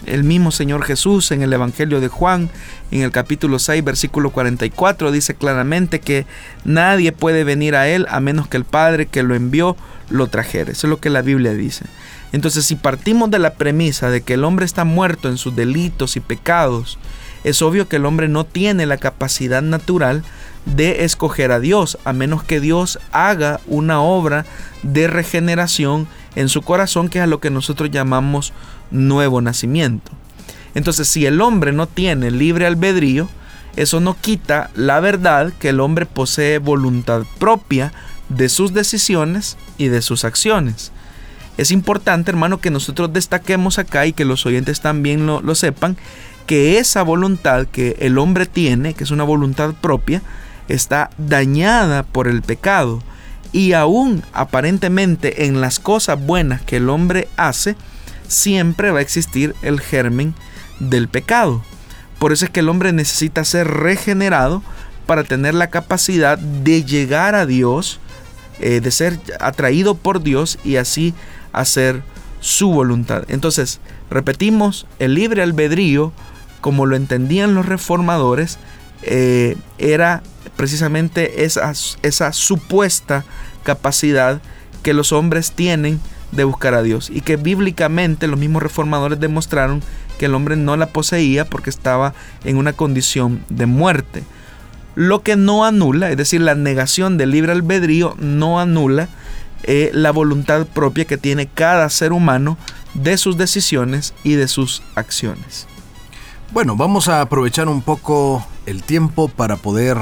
[0.05, 2.49] El mismo Señor Jesús en el Evangelio de Juan,
[2.91, 6.25] en el capítulo 6, versículo 44, dice claramente que
[6.65, 9.77] nadie puede venir a Él a menos que el Padre que lo envió
[10.09, 10.73] lo trajere.
[10.73, 11.85] Eso es lo que la Biblia dice.
[12.33, 16.17] Entonces, si partimos de la premisa de que el hombre está muerto en sus delitos
[16.17, 16.97] y pecados,
[17.43, 20.23] es obvio que el hombre no tiene la capacidad natural
[20.65, 24.45] de escoger a Dios, a menos que Dios haga una obra
[24.81, 28.53] de regeneración en su corazón, que es a lo que nosotros llamamos
[28.91, 30.11] nuevo nacimiento.
[30.75, 33.29] Entonces, si el hombre no tiene libre albedrío,
[33.75, 37.91] eso no quita la verdad que el hombre posee voluntad propia
[38.29, 40.91] de sus decisiones y de sus acciones.
[41.57, 45.97] Es importante, hermano, que nosotros destaquemos acá y que los oyentes también lo, lo sepan,
[46.47, 50.21] que esa voluntad que el hombre tiene, que es una voluntad propia,
[50.67, 53.01] está dañada por el pecado
[53.51, 57.75] y aún aparentemente en las cosas buenas que el hombre hace,
[58.27, 60.33] siempre va a existir el germen
[60.79, 61.63] del pecado.
[62.19, 64.63] Por eso es que el hombre necesita ser regenerado
[65.05, 67.99] para tener la capacidad de llegar a Dios,
[68.59, 71.13] eh, de ser atraído por Dios y así
[71.51, 72.01] hacer
[72.39, 73.23] su voluntad.
[73.27, 76.11] Entonces, repetimos, el libre albedrío,
[76.61, 78.57] como lo entendían los reformadores,
[79.03, 80.23] eh, era
[80.55, 83.25] precisamente esa, esa supuesta
[83.63, 84.41] capacidad
[84.81, 85.99] que los hombres tienen
[86.31, 89.81] de buscar a Dios y que bíblicamente los mismos reformadores demostraron
[90.17, 92.13] que el hombre no la poseía porque estaba
[92.43, 94.23] en una condición de muerte.
[94.95, 99.09] Lo que no anula, es decir, la negación del libre albedrío no anula
[99.63, 102.57] eh, la voluntad propia que tiene cada ser humano
[102.93, 105.67] de sus decisiones y de sus acciones.
[106.51, 109.97] Bueno, vamos a aprovechar un poco el tiempo para poder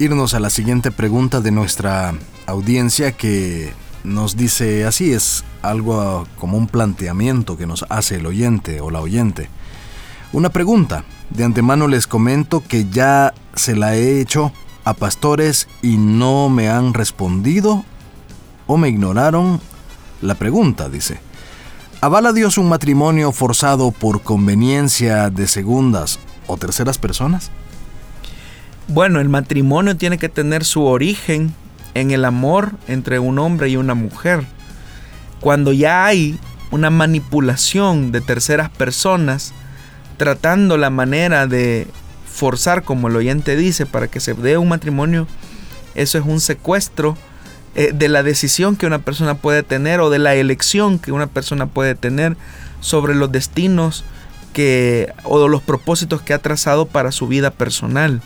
[0.00, 2.14] irnos a la siguiente pregunta de nuestra
[2.46, 8.80] audiencia que nos dice así, es algo como un planteamiento que nos hace el oyente
[8.80, 9.50] o la oyente.
[10.32, 14.52] Una pregunta, de antemano les comento que ya se la he hecho
[14.84, 17.84] a pastores y no me han respondido
[18.66, 19.60] o me ignoraron
[20.22, 21.20] la pregunta, dice.
[22.00, 27.50] ¿Avala Dios un matrimonio forzado por conveniencia de segundas o terceras personas?
[28.92, 31.54] Bueno, el matrimonio tiene que tener su origen
[31.94, 34.42] en el amor entre un hombre y una mujer.
[35.38, 36.40] Cuando ya hay
[36.72, 39.52] una manipulación de terceras personas
[40.16, 41.86] tratando la manera de
[42.26, 45.28] forzar, como el oyente dice, para que se dé un matrimonio,
[45.94, 47.16] eso es un secuestro
[47.76, 51.28] eh, de la decisión que una persona puede tener o de la elección que una
[51.28, 52.36] persona puede tener
[52.80, 54.02] sobre los destinos
[54.52, 58.20] que o los propósitos que ha trazado para su vida personal.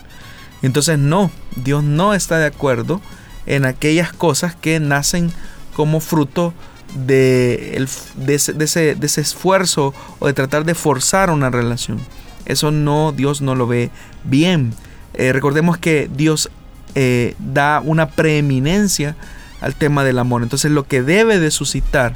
[0.67, 3.03] Entonces no, Dios no está de acuerdo
[3.45, 5.31] en aquellas cosas que nacen
[5.77, 6.55] como fruto
[6.95, 7.87] de,
[8.27, 11.99] ese, esfuerzo o de tratar de forzar una relación.
[12.47, 13.91] Eso no, Dios no lo ve
[14.25, 14.73] bien.
[15.13, 16.51] Eh, recordemos que Dios
[16.95, 19.17] eh, da una preeminencia
[19.61, 20.43] al tema del amor.
[20.43, 22.15] Entonces lo que debe de suscitar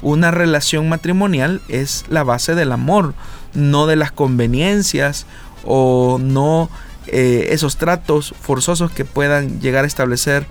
[0.00, 3.12] una relación matrimonial es la base del amor,
[3.52, 5.26] no de las conveniencias
[5.64, 6.70] o no
[7.12, 10.46] eh, esos tratos forzosos que puedan llegar a establecer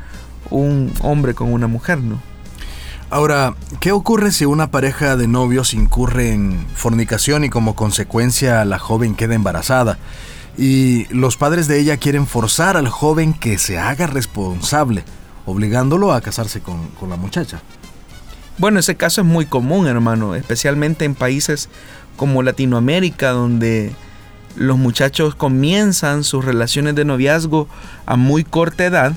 [0.49, 2.21] un hombre con una mujer, ¿no?
[3.09, 8.77] Ahora, ¿qué ocurre si una pareja de novios incurre en fornicación y como consecuencia la
[8.77, 9.97] joven queda embarazada?
[10.57, 15.05] Y los padres de ella quieren forzar al joven que se haga responsable,
[15.45, 17.61] obligándolo a casarse con, con la muchacha.
[18.59, 21.69] Bueno, ese caso es muy común, hermano, especialmente en países
[22.15, 23.95] como Latinoamérica, donde
[24.55, 27.67] los muchachos comienzan sus relaciones de noviazgo
[28.05, 29.13] a muy corta edad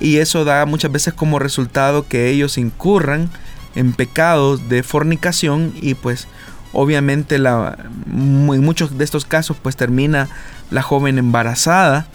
[0.00, 3.30] y eso da muchas veces como resultado que ellos incurran
[3.74, 6.28] en pecados de fornicación y pues
[6.72, 10.28] obviamente la, en muchos de estos casos pues termina
[10.70, 12.06] la joven embarazada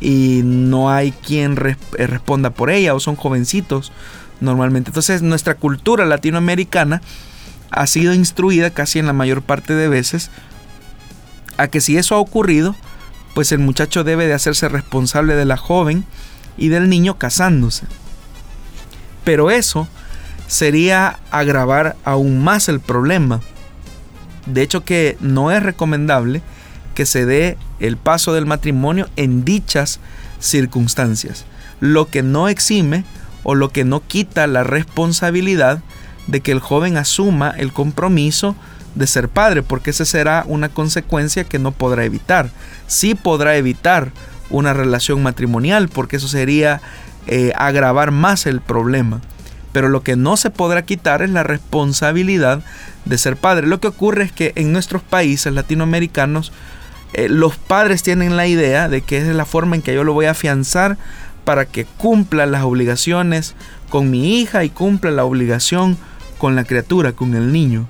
[0.00, 1.56] y no hay quien
[1.98, 3.92] eh, responda por ella o son jovencitos
[4.40, 4.90] normalmente.
[4.90, 7.02] Entonces nuestra cultura latinoamericana
[7.70, 10.30] ha sido instruida casi en la mayor parte de veces
[11.58, 12.74] a que si eso ha ocurrido,
[13.34, 16.04] pues el muchacho debe de hacerse responsable de la joven
[16.56, 17.86] y del niño casándose.
[19.24, 19.86] Pero eso
[20.46, 23.40] sería agravar aún más el problema.
[24.46, 26.42] De hecho que no es recomendable
[26.94, 30.00] que se dé el paso del matrimonio en dichas
[30.40, 31.44] circunstancias,
[31.80, 33.04] lo que no exime
[33.44, 35.80] o lo que no quita la responsabilidad
[36.26, 38.56] de que el joven asuma el compromiso
[38.98, 42.50] de ser padre, porque esa será una consecuencia que no podrá evitar.
[42.86, 44.10] Sí podrá evitar
[44.50, 46.80] una relación matrimonial, porque eso sería
[47.26, 49.20] eh, agravar más el problema.
[49.72, 52.62] Pero lo que no se podrá quitar es la responsabilidad
[53.04, 53.66] de ser padre.
[53.66, 56.52] Lo que ocurre es que en nuestros países latinoamericanos
[57.12, 60.12] eh, los padres tienen la idea de que es la forma en que yo lo
[60.12, 60.98] voy a afianzar
[61.44, 63.54] para que cumpla las obligaciones
[63.88, 65.96] con mi hija y cumpla la obligación
[66.38, 67.86] con la criatura, con el niño.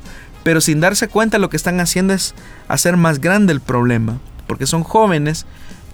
[0.49, 2.35] Pero sin darse cuenta lo que están haciendo es
[2.69, 5.45] hacer más grande el problema, porque son jóvenes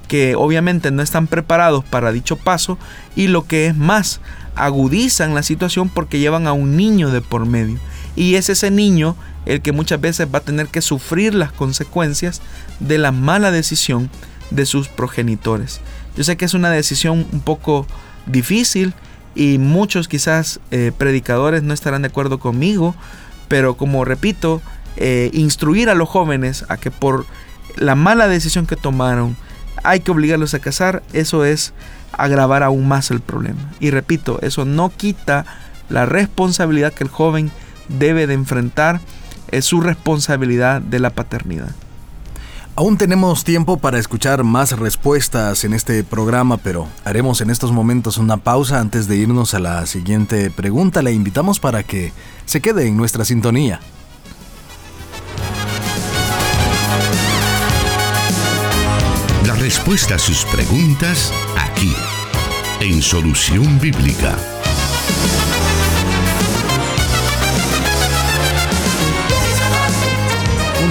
[0.07, 2.79] que obviamente no están preparados para dicho paso
[3.17, 4.21] y lo que es más,
[4.55, 7.81] agudizan la situación porque llevan a un niño de por medio.
[8.15, 12.41] Y es ese niño el que muchas veces va a tener que sufrir las consecuencias
[12.79, 14.09] de la mala decisión
[14.53, 15.81] de sus progenitores.
[16.17, 17.89] Yo sé que es una decisión un poco
[18.27, 18.95] difícil
[19.35, 22.95] y muchos quizás eh, predicadores no estarán de acuerdo conmigo,
[23.49, 24.61] pero como repito,
[24.97, 27.27] eh, instruir a los jóvenes a que por
[27.77, 29.37] la mala decisión que tomaron,
[29.83, 31.73] hay que obligarlos a casar, eso es
[32.13, 33.73] agravar aún más el problema.
[33.81, 35.45] Y repito, eso no quita
[35.89, 37.51] la responsabilidad que el joven
[37.89, 39.01] debe de enfrentar,
[39.51, 41.75] es su responsabilidad de la paternidad.
[42.77, 48.19] Aún tenemos tiempo para escuchar más respuestas en este programa, pero haremos en estos momentos
[48.19, 51.01] una pausa antes de irnos a la siguiente pregunta.
[51.03, 52.13] Le invitamos para que
[52.47, 53.81] se quede en nuestra sintonía.
[59.65, 61.95] respuesta a sus preguntas aquí,
[62.81, 64.37] en Solución Bíblica.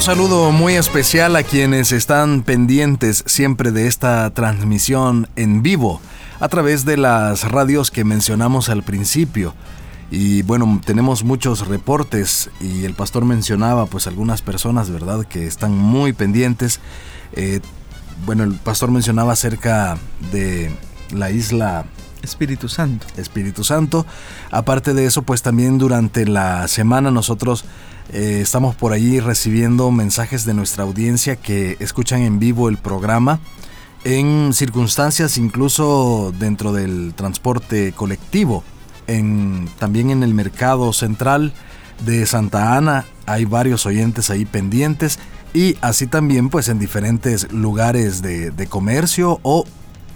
[0.04, 6.02] Saludo muy especial a quienes están pendientes siempre de esta transmisión en vivo
[6.42, 9.54] a través de las radios que mencionamos al principio.
[10.12, 15.72] Y bueno, tenemos muchos reportes y el pastor mencionaba pues algunas personas, ¿verdad?, que están
[15.72, 16.82] muy pendientes.
[17.32, 17.62] Eh,
[18.26, 19.98] bueno, el pastor mencionaba acerca
[20.34, 20.70] de
[21.12, 21.86] la isla
[22.24, 23.06] Espíritu Santo.
[23.18, 24.06] Espíritu Santo.
[24.50, 27.66] Aparte de eso, pues también durante la semana nosotros
[28.12, 33.40] eh, estamos por allí recibiendo mensajes de nuestra audiencia que escuchan en vivo el programa
[34.04, 38.64] en circunstancias incluso dentro del transporte colectivo.
[39.08, 41.54] En, también en el mercado central
[42.06, 45.20] de Santa Ana hay varios oyentes ahí pendientes
[45.54, 49.66] y así también pues en diferentes lugares de, comercio o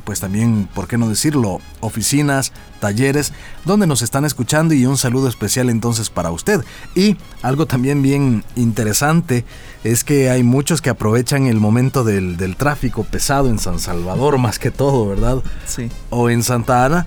[0.08, 1.60] pues también, ¿por qué no decirlo?
[1.82, 3.34] Oficinas, talleres,
[3.66, 6.64] donde nos están escuchando y un saludo especial entonces para usted.
[6.96, 9.44] Y algo también bien interesante
[9.84, 14.38] es que hay muchos que aprovechan el momento del, del tráfico pesado en San Salvador
[14.38, 15.44] más que todo, ¿verdad?
[15.66, 15.90] Sí.
[16.10, 17.06] O en Santa Ana,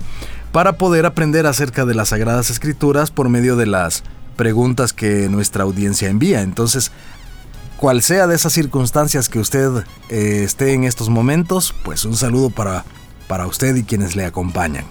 [0.51, 4.03] para poder aprender acerca de las Sagradas Escrituras por medio de las
[4.35, 6.43] preguntas que nuestra audiencia envía.
[6.43, 6.91] Entonces,
[7.81, 12.51] cual sea de esas circunstancias que usted eh, esté en estos momentos, pues un saludo
[12.51, 12.85] para,
[13.27, 14.85] para usted y quienes le acompañan.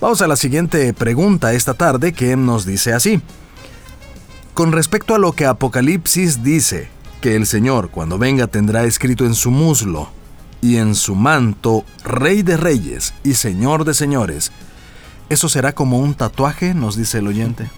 [0.00, 3.20] Vamos a la siguiente pregunta esta tarde que nos dice así.
[4.54, 6.88] Con respecto a lo que Apocalipsis dice,
[7.20, 10.08] que el Señor cuando venga tendrá escrito en su muslo
[10.62, 14.50] y en su manto Rey de Reyes y Señor de Señores,
[15.28, 16.72] ¿eso será como un tatuaje?
[16.72, 17.68] nos dice el oyente.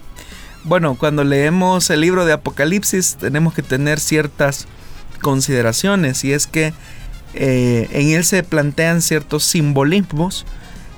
[0.63, 4.67] Bueno, cuando leemos el libro de Apocalipsis tenemos que tener ciertas
[5.21, 6.73] consideraciones y es que
[7.33, 10.45] eh, en él se plantean ciertos simbolismos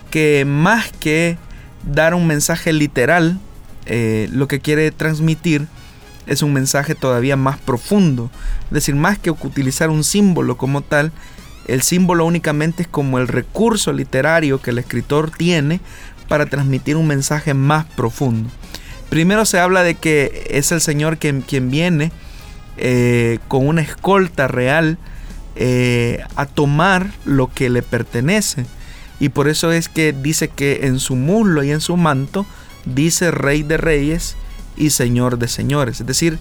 [0.10, 1.38] que más que
[1.84, 3.40] dar un mensaje literal,
[3.86, 5.68] eh, lo que quiere transmitir
[6.28, 8.30] es un mensaje todavía más profundo.
[8.66, 11.12] Es decir, más que utilizar un símbolo como tal,
[11.68, 15.80] el símbolo únicamente es como el recurso literario que el escritor tiene
[16.28, 18.50] para transmitir un mensaje más profundo.
[19.10, 22.12] Primero se habla de que es el Señor quien, viene
[22.78, 24.98] eh, con una escolta real
[25.56, 28.66] eh, a tomar lo que le pertenece.
[29.20, 32.46] Y por eso es que dice que en su muslo y en su manto
[32.86, 34.36] dice Rey de Reyes
[34.78, 36.00] y Señor de Señores.
[36.00, 36.40] Es decir,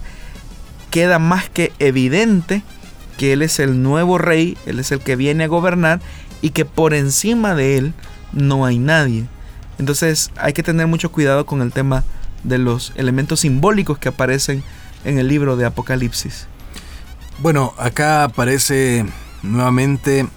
[0.91, 2.61] queda más que evidente
[3.17, 5.99] que Él es el nuevo Rey, Él es el que viene a gobernar
[6.41, 7.93] y que por encima de Él
[8.31, 9.25] no hay nadie.
[9.77, 12.05] Entonces hay que tener mucho cuidado con el tema
[12.43, 14.63] de los elementos simbólicos que aparecen
[15.05, 16.47] en el libro de Apocalipsis.
[17.39, 19.05] Bueno, acá aparece
[19.43, 20.27] nuevamente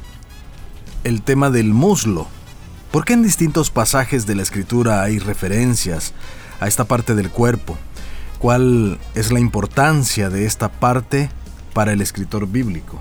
[1.05, 2.29] el tema del muslo.
[2.91, 6.13] ¿Por qué en distintos pasajes de la escritura hay referencias
[6.61, 7.77] a esta parte del cuerpo?
[8.39, 11.31] ¿Cuál es la importancia de esta parte
[11.73, 13.01] para el escritor bíblico?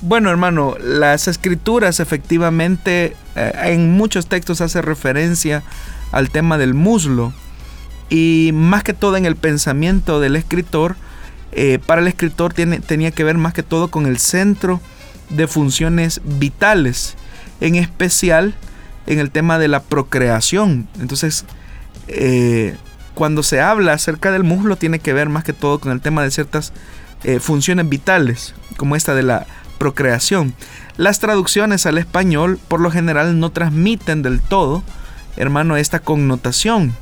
[0.00, 5.62] Bueno, hermano, las escrituras efectivamente eh, en muchos textos hace referencia
[6.12, 7.32] al tema del muslo
[8.10, 10.96] y más que todo en el pensamiento del escritor,
[11.52, 14.80] eh, para el escritor tiene, tenía que ver más que todo con el centro
[15.30, 17.16] de funciones vitales,
[17.60, 18.54] en especial
[19.06, 20.88] en el tema de la procreación.
[21.00, 21.44] Entonces,
[22.08, 22.76] eh,
[23.14, 26.22] cuando se habla acerca del muslo, tiene que ver más que todo con el tema
[26.22, 26.72] de ciertas
[27.22, 29.46] eh, funciones vitales, como esta de la
[29.78, 30.54] procreación.
[30.96, 34.82] Las traducciones al español, por lo general, no transmiten del todo,
[35.36, 36.94] hermano, esta connotación.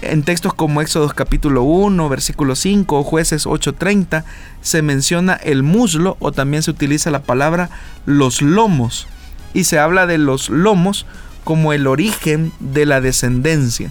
[0.00, 4.24] En textos como Éxodos capítulo 1, versículo 5 o Jueces 8:30
[4.60, 7.68] se menciona el muslo o también se utiliza la palabra
[8.06, 9.08] los lomos
[9.54, 11.04] y se habla de los lomos
[11.42, 13.90] como el origen de la descendencia.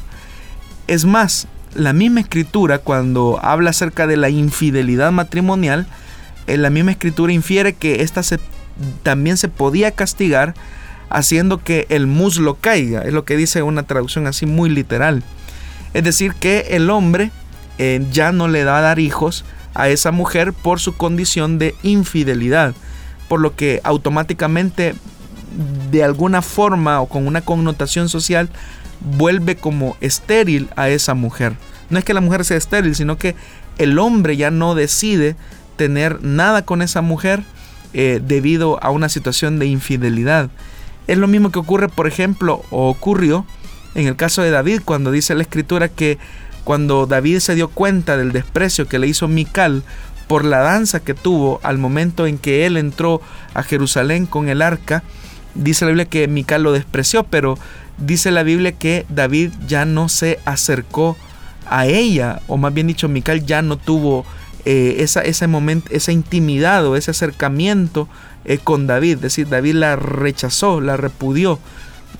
[0.87, 5.87] Es más, la misma escritura cuando habla acerca de la infidelidad matrimonial,
[6.47, 8.21] en la misma escritura infiere que esta
[9.03, 10.53] también se podía castigar
[11.09, 15.21] haciendo que el muslo caiga, es lo que dice una traducción así muy literal.
[15.97, 17.31] Es decir, que el hombre
[17.79, 19.43] eh, ya no le da a dar hijos
[19.73, 22.75] a esa mujer por su condición de infidelidad,
[23.27, 24.93] por lo que automáticamente
[25.89, 28.47] de alguna forma o con una connotación social
[28.99, 31.55] vuelve como estéril a esa mujer.
[31.89, 33.33] No es que la mujer sea estéril, sino que
[33.79, 35.35] el hombre ya no decide
[35.77, 37.41] tener nada con esa mujer
[37.95, 40.51] eh, debido a una situación de infidelidad.
[41.07, 43.47] Es lo mismo que ocurre, por ejemplo, o ocurrió
[43.97, 46.19] en el caso de David, cuando dice la escritura que
[46.63, 49.83] cuando David se dio cuenta del desprecio que le hizo Mical
[50.27, 53.21] por la danza que tuvo al momento en que él entró
[53.55, 55.03] a Jerusalén con el arca,
[55.55, 57.57] dice la Biblia que Mical lo despreció, pero
[57.97, 61.17] dice la Biblia que David ya no se acercó
[61.65, 64.25] a ella, o más bien dicho, Mical ya no tuvo
[64.63, 68.07] eh, esa, ese momento, esa intimidad ese acercamiento
[68.45, 71.57] eh, con David, es decir, David la rechazó, la repudió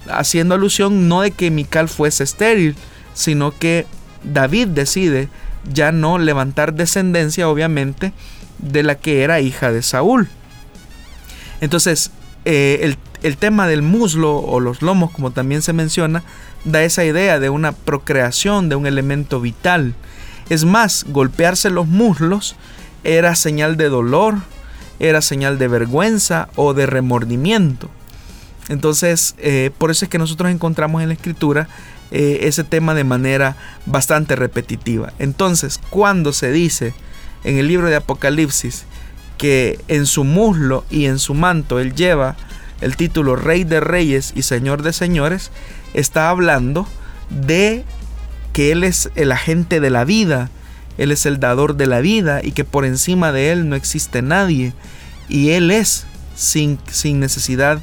[0.09, 2.75] haciendo alusión no de que Mical fuese estéril,
[3.13, 3.85] sino que
[4.23, 5.29] David decide
[5.71, 8.13] ya no levantar descendencia, obviamente,
[8.59, 10.29] de la que era hija de Saúl.
[11.61, 12.11] Entonces,
[12.45, 16.23] eh, el, el, tema del muslo o los lomos, como también se menciona,
[16.63, 19.93] da esa idea de una procreación, de un elemento vital.
[20.49, 22.55] Es más, golpearse los muslos
[23.03, 24.35] era señal de dolor,
[24.99, 27.89] era señal de vergüenza o de remordimiento.
[28.69, 31.67] Entonces, eh, por eso es que nosotros encontramos en la escritura
[32.11, 33.55] eh, ese tema de manera
[33.85, 35.13] bastante repetitiva.
[35.19, 36.93] Entonces, cuando se dice
[37.43, 38.85] en el libro de Apocalipsis
[39.37, 42.35] que en su muslo y en su manto él lleva
[42.81, 45.51] el título Rey de Reyes y Señor de Señores,
[45.93, 46.87] está hablando
[47.29, 47.83] de
[48.53, 50.49] que Él es el agente de la vida,
[50.97, 54.21] Él es el dador de la vida y que por encima de Él no existe
[54.21, 54.73] nadie
[55.27, 56.05] y Él es
[56.35, 57.79] sin, sin necesidad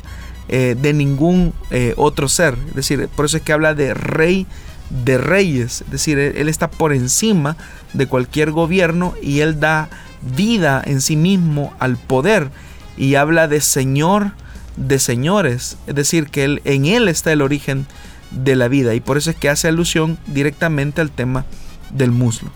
[0.49, 2.57] eh, de ningún eh, otro ser.
[2.69, 4.47] Es decir, por eso es que habla de rey
[4.91, 5.83] de reyes.
[5.83, 7.57] Es decir, él, está por encima
[7.93, 9.89] de cualquier gobierno y él da
[10.37, 12.51] vida en sí mismo al poder.
[12.97, 14.33] Y habla de Señor
[14.77, 17.87] de señores, es decir, que él, en él está el origen
[18.31, 21.45] de la vida y por eso es que hace alusión directamente al tema
[21.91, 22.51] del muslo.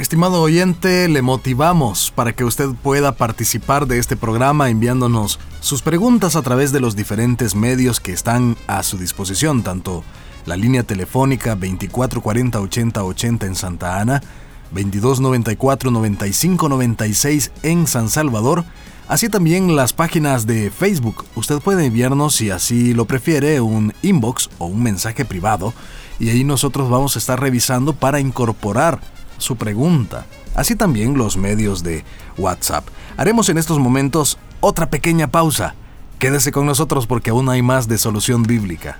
[0.00, 6.36] Estimado oyente, le motivamos para que usted pueda participar de este programa enviándonos sus preguntas
[6.36, 10.02] a través de los diferentes medios que están a su disposición, tanto
[10.46, 14.22] la línea telefónica 2440 80 80 en Santa Ana,
[14.70, 18.64] 2294 95 96 en San Salvador,
[19.06, 21.26] así también las páginas de Facebook.
[21.34, 25.74] Usted puede enviarnos, si así lo prefiere, un inbox o un mensaje privado
[26.18, 28.98] y ahí nosotros vamos a estar revisando para incorporar
[29.40, 32.04] su pregunta, así también los medios de
[32.38, 32.86] WhatsApp.
[33.16, 35.74] Haremos en estos momentos otra pequeña pausa.
[36.18, 38.98] Quédese con nosotros porque aún hay más de solución bíblica.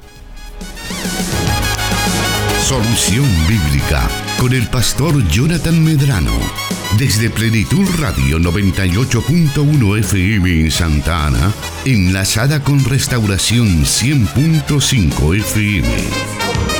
[2.63, 6.33] Solución bíblica con el pastor Jonathan Medrano.
[6.99, 11.53] Desde Plenitud Radio 98.1 FM en Santa Ana,
[11.85, 16.80] enlazada con Restauración 100.5 FM.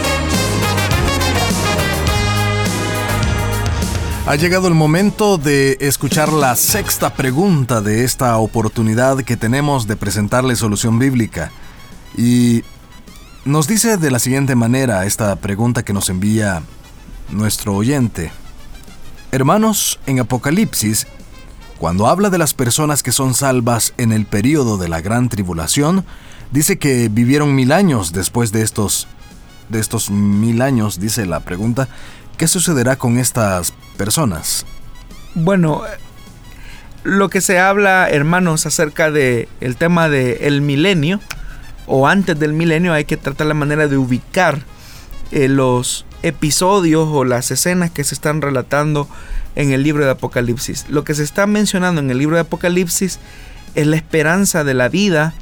[4.31, 9.97] Ha llegado el momento de escuchar la sexta pregunta de esta oportunidad que tenemos de
[9.97, 11.51] presentarle solución bíblica.
[12.17, 12.63] Y
[13.45, 16.63] nos dice de la siguiente manera esta pregunta que nos envía
[17.31, 18.31] nuestro oyente.
[19.33, 21.09] Hermanos, en Apocalipsis,
[21.79, 26.05] cuando habla de las personas que son salvas en el período de la gran tribulación,
[26.53, 29.09] dice que vivieron mil años después de estos
[29.71, 31.89] de estos mil años, dice la pregunta,
[32.41, 34.65] ¿Qué sucederá con estas personas?
[35.35, 35.83] Bueno,
[37.05, 41.21] lo que se habla, hermanos, acerca de el tema del el milenio
[41.87, 44.61] o antes del milenio, hay que tratar la manera de ubicar
[45.33, 49.07] eh, los episodios o las escenas que se están relatando
[49.55, 50.87] en el libro de Apocalipsis.
[50.89, 53.19] Lo que se está mencionando en el libro de Apocalipsis
[53.75, 55.35] es la esperanza de la vida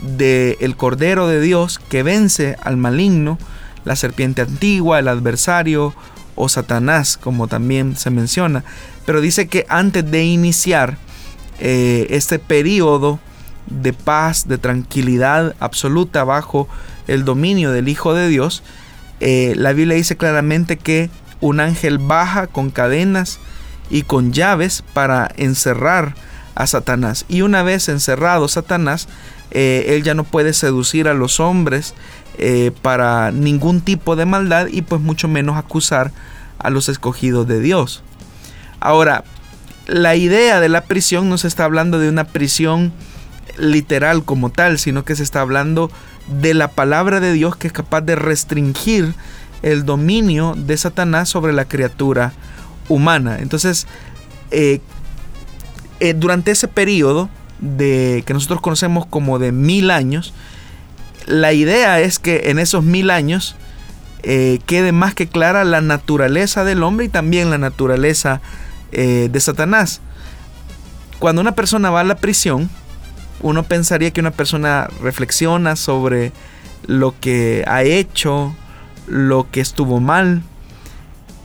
[0.00, 3.36] del Cordero de Dios que vence al maligno,
[3.84, 5.94] la serpiente antigua, el adversario
[6.38, 8.64] o Satanás, como también se menciona.
[9.04, 10.96] Pero dice que antes de iniciar
[11.58, 13.18] eh, este periodo
[13.66, 16.68] de paz, de tranquilidad absoluta bajo
[17.08, 18.62] el dominio del Hijo de Dios,
[19.20, 21.10] eh, la Biblia dice claramente que
[21.40, 23.40] un ángel baja con cadenas
[23.90, 26.14] y con llaves para encerrar
[26.54, 27.24] a Satanás.
[27.28, 29.08] Y una vez encerrado Satanás,
[29.50, 31.94] eh, él ya no puede seducir a los hombres
[32.38, 36.12] eh, para ningún tipo de maldad y pues mucho menos acusar
[36.58, 38.02] a los escogidos de Dios.
[38.80, 39.24] Ahora,
[39.88, 42.92] la idea de la prisión no se está hablando de una prisión
[43.58, 45.90] literal como tal, sino que se está hablando
[46.40, 49.14] de la palabra de Dios que es capaz de restringir
[49.62, 52.32] el dominio de Satanás sobre la criatura
[52.88, 53.38] humana.
[53.40, 53.86] Entonces,
[54.50, 54.80] eh,
[56.00, 57.28] eh, durante ese periodo
[57.58, 60.32] de que nosotros conocemos como de mil años,
[61.28, 63.54] la idea es que en esos mil años
[64.22, 68.40] eh, quede más que clara la naturaleza del hombre y también la naturaleza
[68.92, 70.00] eh, de Satanás.
[71.18, 72.70] Cuando una persona va a la prisión,
[73.40, 76.32] uno pensaría que una persona reflexiona sobre
[76.86, 78.54] lo que ha hecho,
[79.06, 80.42] lo que estuvo mal.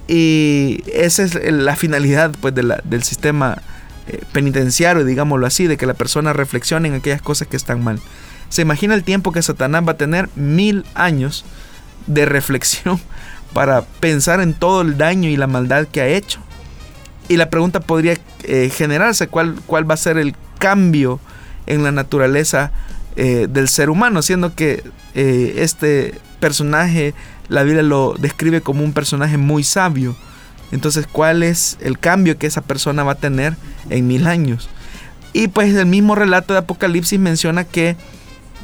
[0.07, 3.61] Y esa es la finalidad pues, del sistema
[4.07, 7.99] eh, penitenciario, digámoslo así, de que la persona reflexione en aquellas cosas que están mal.
[8.53, 11.43] Se imagina el tiempo que Satanás va a tener mil años
[12.05, 12.99] de reflexión
[13.53, 16.39] para pensar en todo el daño y la maldad que ha hecho.
[17.29, 21.19] Y la pregunta podría eh, generarse, ¿cuál, ¿cuál va a ser el cambio
[21.65, 22.71] en la naturaleza
[23.15, 24.21] eh, del ser humano?
[24.21, 24.83] Siendo que
[25.15, 27.15] eh, este personaje,
[27.49, 30.15] la Biblia lo describe como un personaje muy sabio.
[30.71, 33.55] Entonces, ¿cuál es el cambio que esa persona va a tener
[33.89, 34.69] en mil años?
[35.33, 37.97] Y pues el mismo relato de Apocalipsis menciona que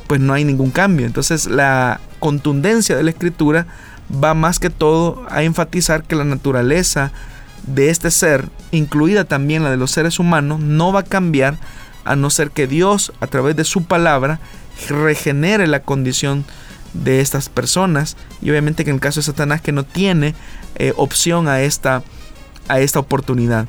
[0.10, 1.05] pues no hay ningún cambio.
[1.05, 3.68] Entonces la contundencia de la escritura
[4.12, 7.12] va más que todo a enfatizar que la naturaleza
[7.68, 11.60] de este ser, incluida también la de los seres humanos, no va a cambiar
[12.05, 14.39] a no ser que Dios, a través de su palabra,
[14.89, 16.43] regenere la condición
[16.95, 18.18] de estas personas.
[18.41, 20.34] Y obviamente que en el caso de Satanás que no tiene
[20.78, 22.01] eh, opción a esta,
[22.68, 23.68] a esta oportunidad.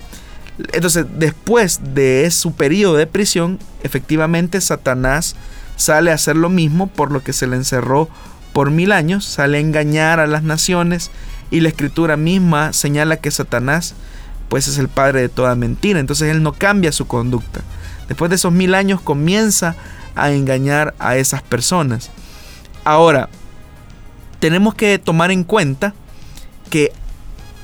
[0.73, 5.37] Entonces, después de su periodo de prisión, efectivamente Satanás
[5.81, 8.11] sale a hacer lo mismo por lo que se le encerró
[8.53, 11.11] por mil años, sale a engañar a las naciones
[11.51, 13.95] y la escritura misma señala que Satanás
[14.51, 17.63] pues es el padre de toda mentira, entonces él no cambia su conducta.
[18.09, 19.75] Después de esos mil años comienza
[20.17, 22.11] a engañar a esas personas.
[22.85, 23.31] Ahora,
[24.39, 25.95] tenemos que tomar en cuenta
[26.69, 26.93] que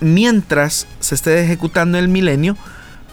[0.00, 2.56] mientras se esté ejecutando el milenio,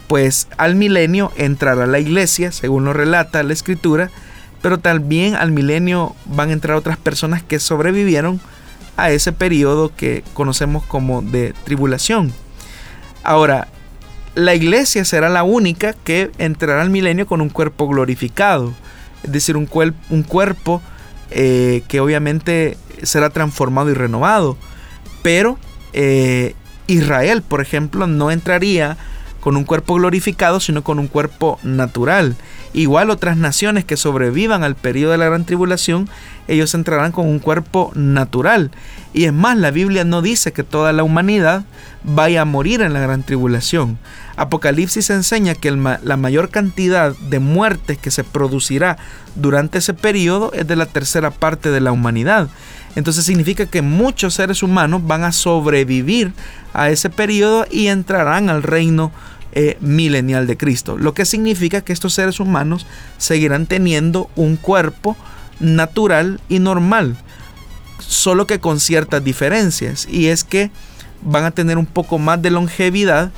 [0.08, 4.12] pues al milenio entrará la iglesia, según lo relata la escritura,
[4.64, 8.40] pero también al milenio van a entrar otras personas que sobrevivieron
[8.96, 12.32] a ese periodo que conocemos como de tribulación.
[13.26, 13.68] Ahora,
[14.36, 18.74] la iglesia será la única que entrará al milenio con un cuerpo glorificado,
[19.24, 19.68] es decir, un,
[20.10, 20.82] un cuerpo
[21.32, 24.56] eh, que obviamente será transformado y renovado.
[25.24, 25.58] Pero
[25.92, 26.56] eh,
[26.88, 28.96] Israel, por ejemplo, no entraría
[29.42, 32.38] con un cuerpo glorificado, sino con un cuerpo natural.
[32.74, 36.10] Igual otras naciones que sobrevivan al periodo de la gran tribulación,
[36.48, 38.72] ellos entrarán con un cuerpo natural.
[39.14, 41.66] Y es más, la Biblia no dice que toda la humanidad
[42.04, 44.00] vaya a morir en la gran tribulación.
[44.36, 48.98] Apocalipsis enseña que la mayor cantidad de muertes que se producirá
[49.36, 52.50] durante ese periodo es de la tercera parte de la humanidad.
[52.96, 56.34] Entonces significa que muchos seres humanos van a sobrevivir
[56.74, 59.12] a ese periodo y entrarán al reino
[59.56, 60.98] eh, milenial de Cristo.
[60.98, 62.88] Lo que significa que estos seres humanos
[63.20, 65.16] seguirán teniendo un cuerpo
[65.60, 67.16] natural y normal,
[68.00, 70.08] solo que con ciertas diferencias.
[70.10, 70.72] Y es que
[71.22, 73.32] van a tener un poco más de longevidad.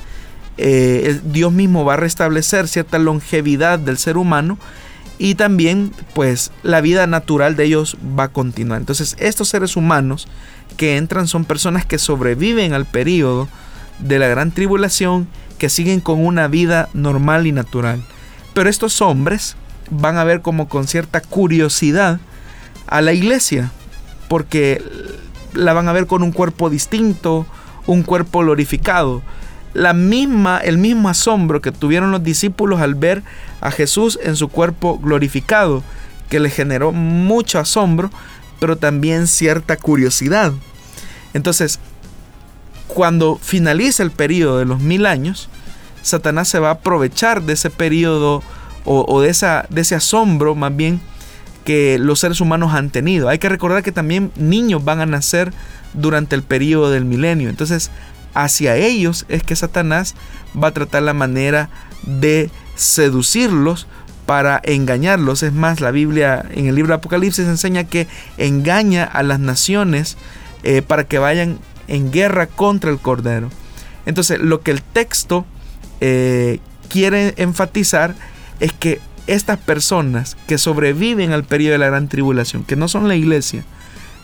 [0.56, 4.56] Eh, Dios mismo va a restablecer cierta longevidad del ser humano
[5.18, 8.80] y también pues la vida natural de ellos va a continuar.
[8.80, 10.28] Entonces estos seres humanos
[10.78, 13.48] que entran son personas que sobreviven al periodo
[13.98, 15.28] de la gran tribulación
[15.58, 18.02] que siguen con una vida normal y natural.
[18.54, 19.56] Pero estos hombres
[19.90, 22.20] van a ver como con cierta curiosidad
[22.86, 23.70] a la iglesia,
[24.28, 24.82] porque
[25.52, 27.46] la van a ver con un cuerpo distinto,
[27.86, 29.22] un cuerpo glorificado.
[29.74, 33.22] La misma, el mismo asombro que tuvieron los discípulos al ver
[33.60, 35.82] a Jesús en su cuerpo glorificado,
[36.30, 38.10] que le generó mucho asombro,
[38.58, 40.52] pero también cierta curiosidad.
[41.34, 41.78] Entonces,
[42.86, 45.48] cuando finaliza el periodo de los mil años,
[46.02, 48.42] Satanás se va a aprovechar de ese periodo
[48.84, 51.00] o, de, ese asombro más bien
[51.64, 53.28] que los seres humanos han tenido.
[53.28, 55.52] Hay que recordar que también niños van a nacer
[55.94, 57.50] durante el periodo del milenio.
[57.50, 57.90] Entonces,
[58.34, 60.14] hacia ellos es que Satanás
[60.62, 61.68] va a tratar la manera
[62.04, 63.88] de seducirlos
[64.26, 65.42] para engañarlos.
[65.42, 68.06] Es más, la Biblia en el libro de Apocalipsis enseña que
[68.38, 70.16] engaña a las naciones
[70.62, 71.58] eh, para que vayan
[71.88, 73.50] en guerra contra el Cordero.
[74.06, 75.44] Entonces, lo que el texto
[76.00, 78.14] eh, quiere enfatizar
[78.60, 83.08] es que estas personas que sobreviven al periodo de la gran tribulación, que no son
[83.08, 83.64] la iglesia,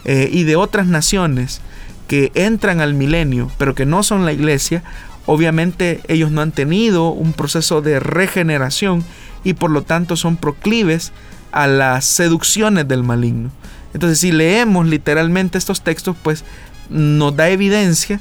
[0.04, 1.60] eh, y de otras naciones
[2.08, 4.82] que entran al milenio, pero que no son la iglesia,
[5.26, 9.04] obviamente ellos no han tenido un proceso de regeneración
[9.44, 11.12] y por lo tanto son proclives
[11.52, 13.50] a las seducciones del maligno.
[13.94, 16.44] Entonces si leemos literalmente estos textos, pues
[16.92, 18.20] nos da evidencia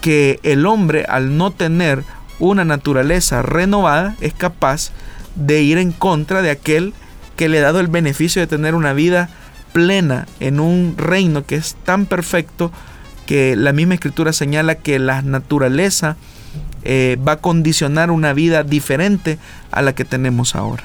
[0.00, 2.04] que el hombre al no tener
[2.38, 4.90] una naturaleza renovada es capaz
[5.34, 6.92] de ir en contra de aquel
[7.36, 9.28] que le ha dado el beneficio de tener una vida
[9.72, 12.72] plena en un reino que es tan perfecto
[13.26, 16.16] que la misma escritura señala que la naturaleza
[16.82, 19.38] eh, va a condicionar una vida diferente
[19.70, 20.84] a la que tenemos ahora.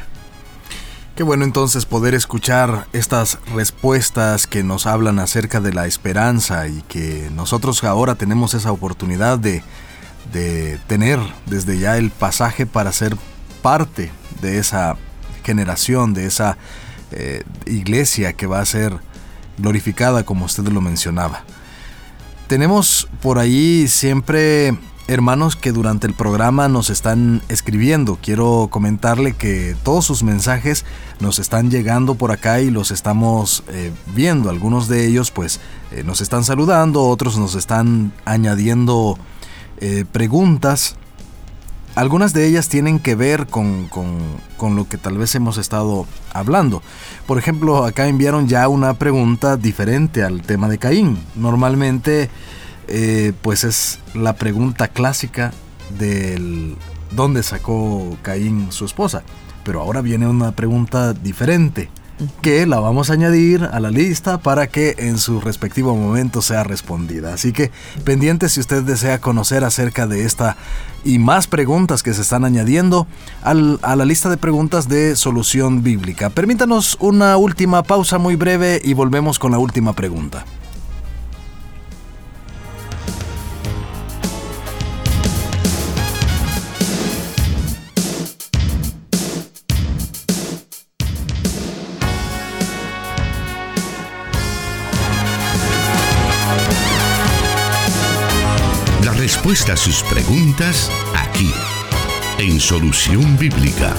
[1.16, 6.82] Qué bueno entonces poder escuchar estas respuestas que nos hablan acerca de la esperanza y
[6.88, 9.62] que nosotros ahora tenemos esa oportunidad de,
[10.32, 13.16] de tener desde ya el pasaje para ser
[13.62, 14.12] parte
[14.42, 14.98] de esa
[15.44, 16.58] generación, de esa
[17.12, 18.98] eh, iglesia que va a ser
[19.60, 21.44] glorificada como usted lo mencionaba.
[22.48, 24.76] Tenemos por ahí siempre
[25.08, 28.18] hermanos que durante el programa nos están escribiendo.
[28.22, 30.86] Quiero comentarle que todos sus mensajes
[31.20, 34.50] nos están llegando por acá y los estamos eh, viendo.
[34.50, 35.60] Algunos de ellos pues
[35.92, 39.18] eh, nos están saludando, otros nos están añadiendo
[39.80, 40.96] eh, preguntas.
[41.96, 46.82] Algunas de ellas tienen que ver con, con, lo que tal vez hemos estado hablando.
[47.28, 51.20] Por ejemplo, acá enviaron ya una pregunta diferente al tema de Caín.
[51.36, 52.32] Normalmente
[52.88, 55.54] eh, pues es la pregunta clásica
[55.98, 56.76] del
[57.12, 59.24] dónde sacó Caín su esposa.
[59.64, 61.90] Pero ahora viene una pregunta diferente
[62.42, 66.64] que la vamos a añadir a la lista para que en su respectivo momento sea
[66.64, 67.34] respondida.
[67.34, 67.72] Así que
[68.04, 70.58] pendiente si usted desea conocer acerca de esta
[71.04, 73.08] y más preguntas que se están añadiendo
[73.42, 76.30] a la lista de preguntas de solución bíblica.
[76.30, 80.46] Permítanos una última pausa muy breve y volvemos con la última pregunta.
[99.54, 101.52] Respuesta a sus preguntas aquí,
[102.40, 103.94] en Solución Bíblica.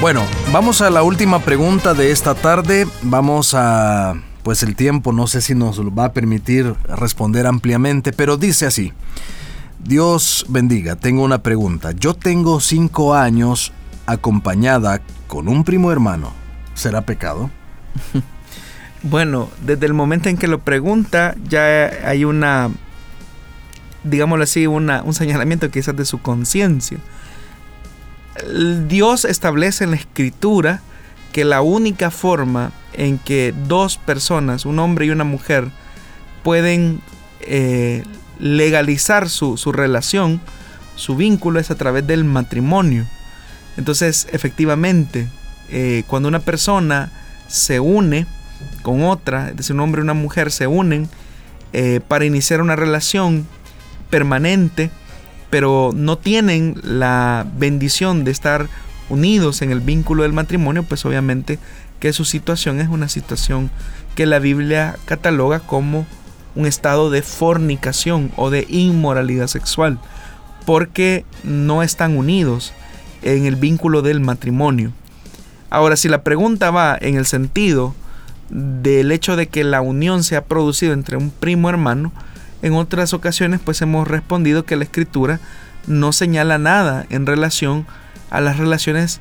[0.00, 0.22] Bueno,
[0.52, 2.86] vamos a la última pregunta de esta tarde.
[3.02, 4.14] Vamos a,
[4.44, 8.92] pues el tiempo no sé si nos va a permitir responder ampliamente, pero dice así.
[9.80, 11.90] Dios bendiga, tengo una pregunta.
[11.90, 13.72] Yo tengo cinco años
[14.06, 16.32] acompañada con un primo hermano.
[16.74, 17.50] ¿Será pecado?
[19.02, 22.70] Bueno, desde el momento en que lo pregunta, ya hay una,
[24.04, 26.98] digámoslo así, una, un señalamiento quizás de su conciencia.
[28.86, 30.82] Dios establece en la escritura
[31.32, 35.68] que la única forma en que dos personas, un hombre y una mujer,
[36.44, 37.00] pueden
[37.40, 38.04] eh,
[38.38, 40.40] legalizar su, relación,
[40.94, 43.04] su vínculo, es a través del matrimonio.
[43.76, 45.26] Entonces, efectivamente,
[45.70, 47.10] eh, cuando una persona
[47.48, 48.26] se une
[48.82, 51.08] con otra, es decir, un hombre y una mujer se unen
[51.72, 53.46] eh, para iniciar una relación
[54.10, 54.90] permanente,
[55.50, 58.68] pero no tienen la bendición de estar
[59.08, 61.58] unidos en el vínculo del matrimonio, pues obviamente
[62.00, 63.70] que su situación es una situación
[64.14, 66.06] que la Biblia cataloga como
[66.54, 69.98] un estado de fornicación o de inmoralidad sexual,
[70.66, 72.72] porque no están unidos
[73.22, 74.92] en el vínculo del matrimonio.
[75.70, 77.94] Ahora, si la pregunta va en el sentido
[78.52, 82.12] del hecho de que la unión se ha producido entre un primo hermano,
[82.60, 85.40] en otras ocasiones pues hemos respondido que la escritura
[85.86, 87.86] no señala nada en relación
[88.30, 89.20] a las relaciones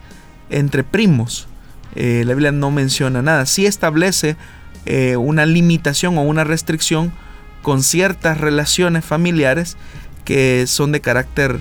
[0.50, 1.48] entre primos.
[1.96, 3.46] Eh, la Biblia no menciona nada.
[3.46, 4.36] Sí establece
[4.86, 7.12] eh, una limitación o una restricción
[7.62, 9.78] con ciertas relaciones familiares
[10.26, 11.60] que son de carácter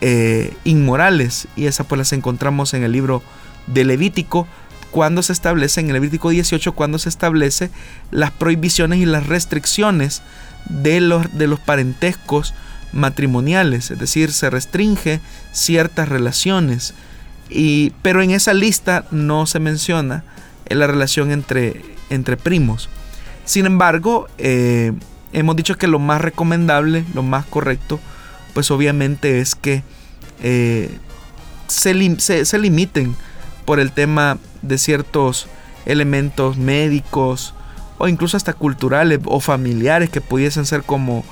[0.00, 3.22] eh, inmorales y esas pues las encontramos en el libro
[3.66, 4.46] de Levítico
[4.90, 7.70] cuando se establece en el Levítico 18 cuando se establece
[8.10, 10.22] las prohibiciones y las restricciones
[10.68, 12.54] de los, de los parentescos
[12.92, 15.20] matrimoniales, es decir, se restringe
[15.52, 16.94] ciertas relaciones,
[17.48, 20.24] y, pero en esa lista no se menciona
[20.68, 22.88] la relación entre, entre primos.
[23.44, 24.92] Sin embargo, eh,
[25.32, 28.00] hemos dicho que lo más recomendable, lo más correcto,
[28.54, 29.82] pues obviamente es que
[30.42, 30.98] eh,
[31.66, 33.16] se, se limiten
[33.64, 35.46] por el tema de ciertos
[35.86, 37.54] elementos médicos,
[37.98, 41.24] o incluso hasta culturales o familiares que pudiesen ser como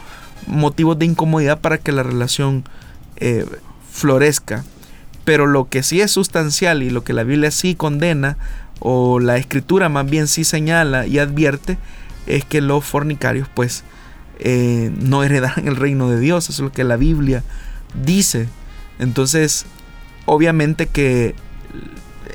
[0.47, 2.65] motivos de incomodidad para que la relación
[3.17, 3.47] eh,
[3.91, 4.65] florezca.
[5.25, 8.37] Pero lo que sí es sustancial y lo que la Biblia sí condena,
[8.81, 11.79] o la escritura más bien sí señala y advierte,
[12.27, 13.83] es que los fornicarios pues
[14.39, 16.45] eh, no heredarán el reino de Dios.
[16.45, 17.43] Eso es lo que la Biblia
[18.05, 18.49] dice.
[18.99, 19.67] Entonces,
[20.27, 21.35] obviamente que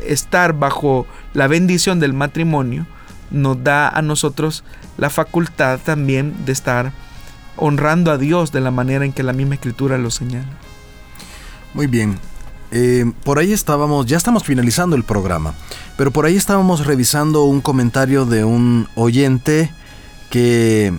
[0.07, 2.85] estar bajo la bendición del matrimonio
[3.31, 4.63] nos da a nosotros
[4.97, 6.93] la facultad también de estar
[7.57, 10.47] honrando a Dios de la manera en que la misma escritura lo señala.
[11.73, 12.17] Muy bien.
[12.71, 15.53] Eh, por ahí estábamos, ya estamos finalizando el programa,
[15.95, 19.71] pero por ahí estábamos revisando un comentario de un oyente
[20.31, 20.91] que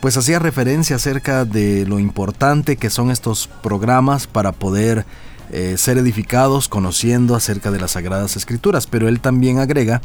[0.00, 5.04] pues hacía referencia acerca de lo importante que son estos programas para poder
[5.52, 10.00] eh, ser edificados conociendo acerca de las Sagradas Escrituras, pero él también agrega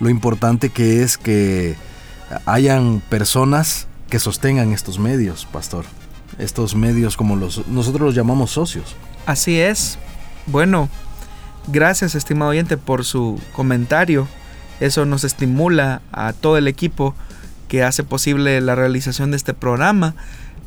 [0.00, 1.76] lo importante que es que
[2.46, 5.84] hayan personas que sostengan estos medios, pastor.
[6.38, 8.94] Estos medios como los nosotros los llamamos socios.
[9.26, 9.98] Así es.
[10.46, 10.88] Bueno,
[11.66, 14.28] gracias estimado oyente por su comentario.
[14.80, 17.14] Eso nos estimula a todo el equipo
[17.66, 20.14] que hace posible la realización de este programa,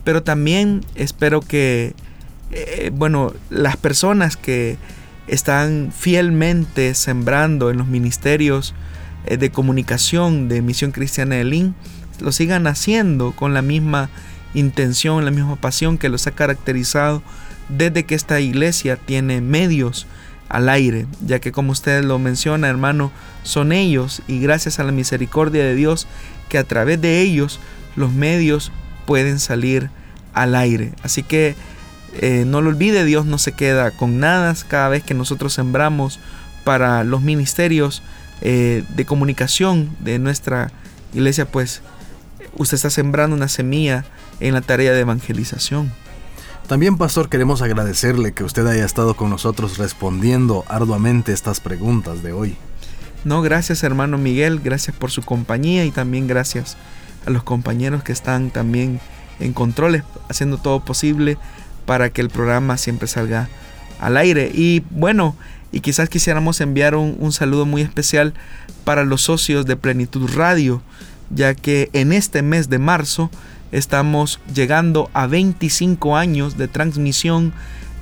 [0.03, 1.95] pero también espero que
[2.51, 4.77] eh, bueno, las personas que
[5.27, 8.73] están fielmente sembrando en los ministerios
[9.25, 11.75] eh, de comunicación de Misión Cristiana de Lin
[12.19, 14.09] lo sigan haciendo con la misma
[14.53, 17.23] intención, la misma pasión que los ha caracterizado
[17.69, 20.07] desde que esta iglesia tiene medios
[20.49, 23.11] al aire, ya que como usted lo menciona, hermano,
[23.43, 26.07] son ellos y gracias a la misericordia de Dios
[26.49, 27.59] que a través de ellos
[27.95, 28.71] los medios
[29.05, 29.89] pueden salir
[30.33, 30.91] al aire.
[31.03, 31.55] Así que
[32.19, 36.19] eh, no lo olvide, Dios no se queda con nada cada vez que nosotros sembramos
[36.63, 38.03] para los ministerios
[38.41, 40.71] eh, de comunicación de nuestra
[41.13, 41.81] iglesia, pues
[42.55, 44.05] usted está sembrando una semilla
[44.39, 45.91] en la tarea de evangelización.
[46.67, 52.33] También, pastor, queremos agradecerle que usted haya estado con nosotros respondiendo arduamente estas preguntas de
[52.33, 52.57] hoy.
[53.23, 56.77] No, gracias hermano Miguel, gracias por su compañía y también gracias
[57.25, 58.99] a los compañeros que están también
[59.39, 61.37] en controles, haciendo todo posible
[61.91, 63.49] para que el programa siempre salga
[63.99, 64.49] al aire.
[64.53, 65.35] Y bueno,
[65.73, 68.33] y quizás quisiéramos enviar un, saludo muy especial
[68.85, 70.81] para los socios de Plenitud Radio,
[71.31, 73.29] ya que en este mes de marzo
[73.73, 77.51] estamos llegando a 25 años de transmisión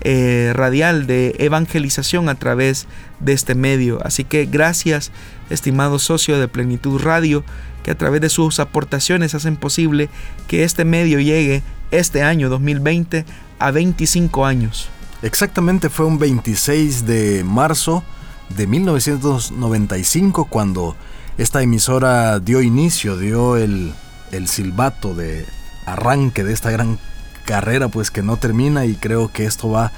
[0.02, 2.86] eh, radial de evangelización a través
[3.20, 4.06] de este medio.
[4.06, 5.12] Así que gracias,
[5.50, 7.44] estimado socio de Plenitud Radio,
[7.82, 10.10] que a través de sus aportaciones hacen posible
[10.48, 13.26] que este medio llegue este año 2020
[13.60, 14.90] a 25 años.
[15.22, 18.04] Exactamente fue un 26 de marzo
[18.50, 20.96] de 1995 cuando
[21.38, 23.94] esta emisora dio inicio, dio el,
[24.32, 25.46] el silbato de
[25.86, 27.00] arranque de esta gran
[27.46, 29.92] carrera pues que no termina y creo que esto va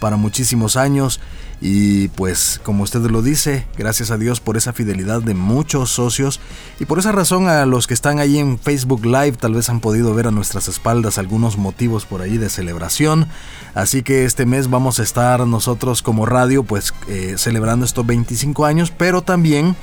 [0.00, 1.20] para muchísimos años
[1.60, 6.40] y pues como usted lo dice, gracias a Dios por esa fidelidad de muchos socios
[6.78, 9.80] y por esa razón a los que están ahí en Facebook Live tal vez han
[9.80, 13.26] podido ver a nuestras espaldas algunos motivos por ahí de celebración.
[13.74, 18.64] Así que este mes vamos a estar nosotros como radio pues eh, celebrando estos 25
[18.64, 19.76] años, pero también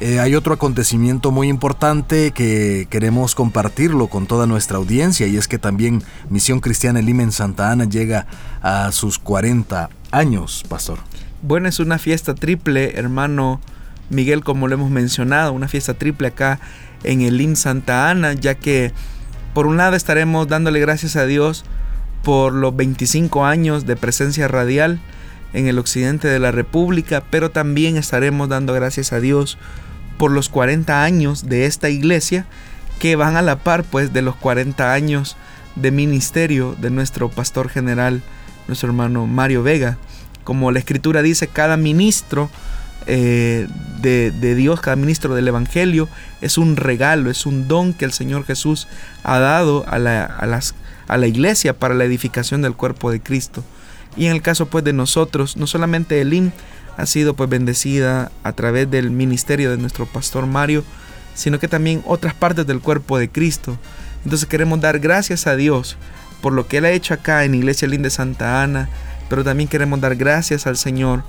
[0.00, 5.46] eh, hay otro acontecimiento muy importante que queremos compartirlo con toda nuestra audiencia y es
[5.46, 8.26] que también Misión Cristiana Lima en Santa Ana llega
[8.62, 10.98] a sus 40 años, pastor.
[11.42, 13.60] Bueno, es una fiesta triple, hermano
[14.10, 16.60] Miguel, como lo hemos mencionado, una fiesta triple acá
[17.02, 18.92] en el IN Santa Ana, ya que
[19.52, 21.64] por un lado estaremos dándole gracias a Dios
[22.22, 25.00] por los 25 años de presencia radial
[25.52, 29.58] en el occidente de la República, pero también estaremos dando gracias a Dios
[30.18, 32.46] por los 40 años de esta iglesia
[33.00, 35.36] que van a la par pues de los 40 años
[35.74, 38.22] de ministerio de nuestro pastor general,
[38.68, 39.98] nuestro hermano Mario Vega.
[40.44, 42.50] Como la escritura dice, cada ministro
[43.06, 43.66] eh,
[44.00, 46.08] de, Dios, cada ministro del Evangelio
[46.40, 48.88] es un regalo, es un don que el Señor Jesús
[49.22, 53.62] ha dado a la, iglesia para la edificación del cuerpo de Cristo.
[54.16, 56.52] Y en el caso pues de nosotros, no solamente el
[56.96, 60.84] ha sido pues bendecida a través del ministerio de nuestro pastor Mario,
[61.34, 63.78] sino que también otras partes del cuerpo de Cristo.
[64.24, 65.96] Entonces queremos dar gracias a Dios
[66.42, 68.88] por lo que Él ha hecho acá en Iglesia Linda de Santa Ana,
[69.28, 71.22] pero también queremos dar gracias al Señor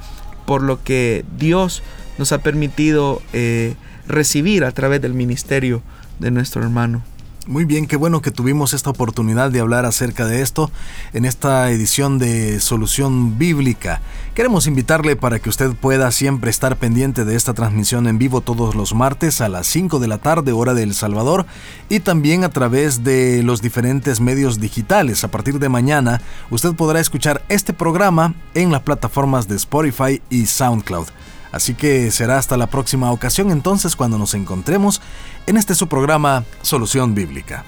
[0.45, 1.83] por lo que Dios
[2.17, 3.75] nos ha permitido eh,
[4.07, 5.81] recibir a través del ministerio
[6.19, 7.03] de nuestro hermano.
[7.45, 10.71] Muy bien, qué bueno que tuvimos esta oportunidad de hablar acerca de esto
[11.11, 13.99] en esta edición de Solución Bíblica.
[14.33, 18.75] Queremos invitarle para que usted pueda siempre estar pendiente de esta transmisión en vivo todos
[18.75, 21.45] los martes a las 5 de la tarde hora de El Salvador
[21.89, 25.25] y también a través de los diferentes medios digitales.
[25.25, 30.45] A partir de mañana usted podrá escuchar este programa en las plataformas de Spotify y
[30.45, 31.07] SoundCloud.
[31.53, 35.01] Así que será hasta la próxima ocasión entonces cuando nos encontremos
[35.45, 37.63] en este su programa Solución Bíblica.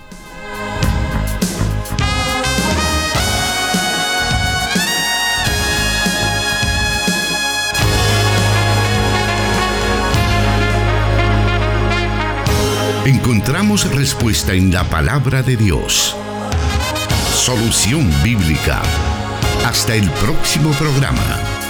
[13.06, 16.16] Encontramos respuesta en la palabra de Dios.
[17.36, 18.82] Solución Bíblica.
[19.64, 21.65] Hasta el próximo programa.